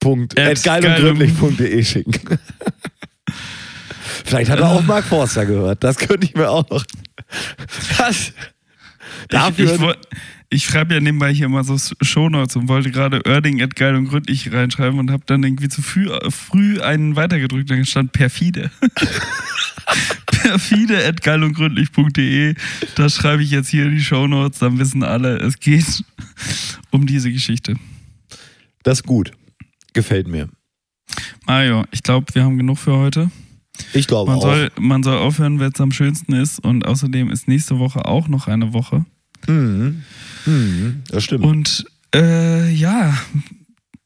[0.00, 0.38] Punkt.
[0.38, 2.14] At schicken.
[4.24, 5.84] Vielleicht hat er auch Mark Forster gehört.
[5.84, 6.84] Das könnte ich mir auch noch.
[7.98, 8.32] Das,
[9.28, 9.74] dafür.
[9.74, 9.96] Ich, ich,
[10.54, 14.08] ich schreibe ja nebenbei hier mal so Shownotes und wollte gerade Erding at geil und
[14.08, 18.70] gründlich reinschreiben und habe dann irgendwie zu früh, früh einen weitergedrückt, dann stand perfide.
[20.26, 22.54] perfide at geil und gründlich.de.
[22.94, 26.04] Da schreibe ich jetzt hier in die Shownotes, dann wissen alle, es geht
[26.90, 27.74] um diese Geschichte.
[28.84, 29.32] das ist gut.
[29.92, 30.48] Gefällt mir.
[31.46, 33.28] Mario, ich glaube, wir haben genug für heute.
[33.92, 34.42] Ich glaube Man auch.
[34.42, 36.60] soll, man soll aufhören, wenn es am schönsten ist.
[36.60, 39.04] Und außerdem ist nächste Woche auch noch eine Woche.
[39.46, 40.02] Mhm.
[40.46, 41.02] Mhm.
[41.08, 41.44] Das stimmt.
[41.44, 41.84] Und
[42.14, 43.16] äh, ja,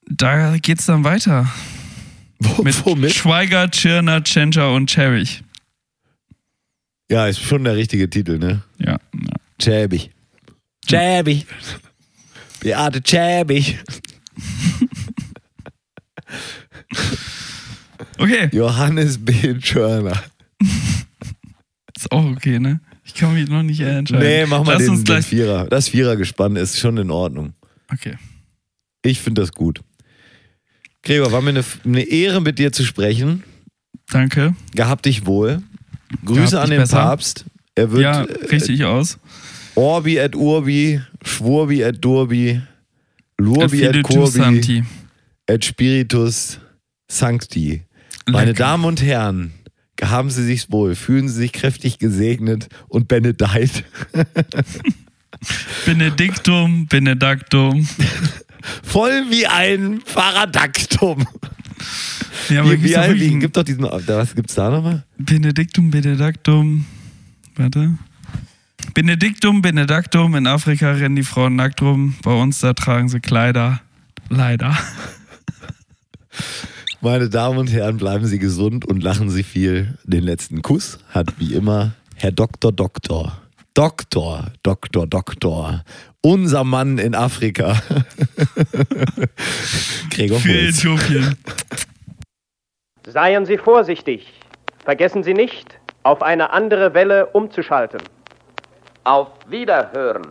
[0.08, 1.50] da geht's dann weiter.
[2.38, 3.14] Wo- Mit womit?
[3.14, 5.42] Schweiger, Tschirner, Tschentscher und Cherich.
[7.10, 8.62] Ja, ist schon der richtige Titel, ne?
[8.78, 8.98] Ja, ja.
[9.60, 10.10] Schäbig.
[10.88, 11.46] Schäbig.
[12.60, 13.78] Beate Schäbig.
[18.18, 19.54] Okay, Johannes B.
[19.58, 20.22] Tschörner.
[21.96, 22.80] ist auch okay, ne?
[23.08, 24.22] Ich kann mich noch nicht entscheiden.
[24.26, 25.22] Nee, mach mal Lass den, uns den.
[25.22, 25.66] Vierer.
[25.66, 27.54] Das Vierergespann ist schon in Ordnung.
[27.92, 28.16] Okay.
[29.02, 29.80] Ich finde das gut.
[31.02, 33.42] Gregor, war mir eine, eine Ehre, mit dir zu sprechen.
[34.10, 34.54] Danke.
[34.74, 35.62] Gehabt dich wohl.
[36.24, 36.96] Grüße Gehabt an den besser.
[36.98, 37.44] Papst.
[37.74, 39.18] Er wird Ja, äh, richtig aus.
[39.74, 42.60] Orbi et Urbi, Schwurbi et Durbi,
[43.38, 44.84] Lurbi et Curbi, Santi.
[45.46, 46.58] et Spiritus
[47.10, 47.84] Sancti.
[48.28, 48.64] Meine Lecker.
[48.64, 49.52] Damen und Herren,
[50.02, 53.84] haben Sie sich wohl, fühlen Sie sich kräftig gesegnet und benedeit.
[55.86, 57.86] Benediktum, Benedaktum.
[58.82, 61.26] Voll wie ein Paradaktum.
[62.48, 65.04] Ja, aber Wie, wie, doch wie, ein gibt doch diesen, was gibt's da nochmal?
[65.18, 66.86] Benediktum, Benedaktum.
[67.56, 67.98] Warte.
[68.94, 70.34] Benediktum, Benedaktum.
[70.34, 72.14] In Afrika rennen die Frauen nackt rum.
[72.22, 73.80] Bei uns, da tragen sie Kleider.
[74.28, 74.76] Leider.
[77.00, 79.96] Meine Damen und Herren, bleiben Sie gesund und lachen Sie viel.
[80.02, 83.40] Den letzten Kuss hat wie immer Herr Doktor Doktor.
[83.72, 85.84] Doktor, Doktor, Doktor.
[86.22, 87.76] Unser Mann in Afrika.
[90.10, 90.52] Gregor Für.
[90.52, 91.36] Äthiopien.
[93.06, 94.32] Seien Sie vorsichtig.
[94.84, 98.00] Vergessen Sie nicht, auf eine andere Welle umzuschalten.
[99.04, 100.26] Auf Wiederhören.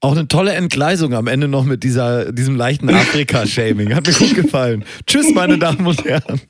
[0.00, 3.94] Auch eine tolle Entgleisung am Ende noch mit dieser, diesem leichten Afrika-Shaming.
[3.94, 4.84] Hat mir gut gefallen.
[5.06, 6.40] Tschüss, meine Damen und Herren.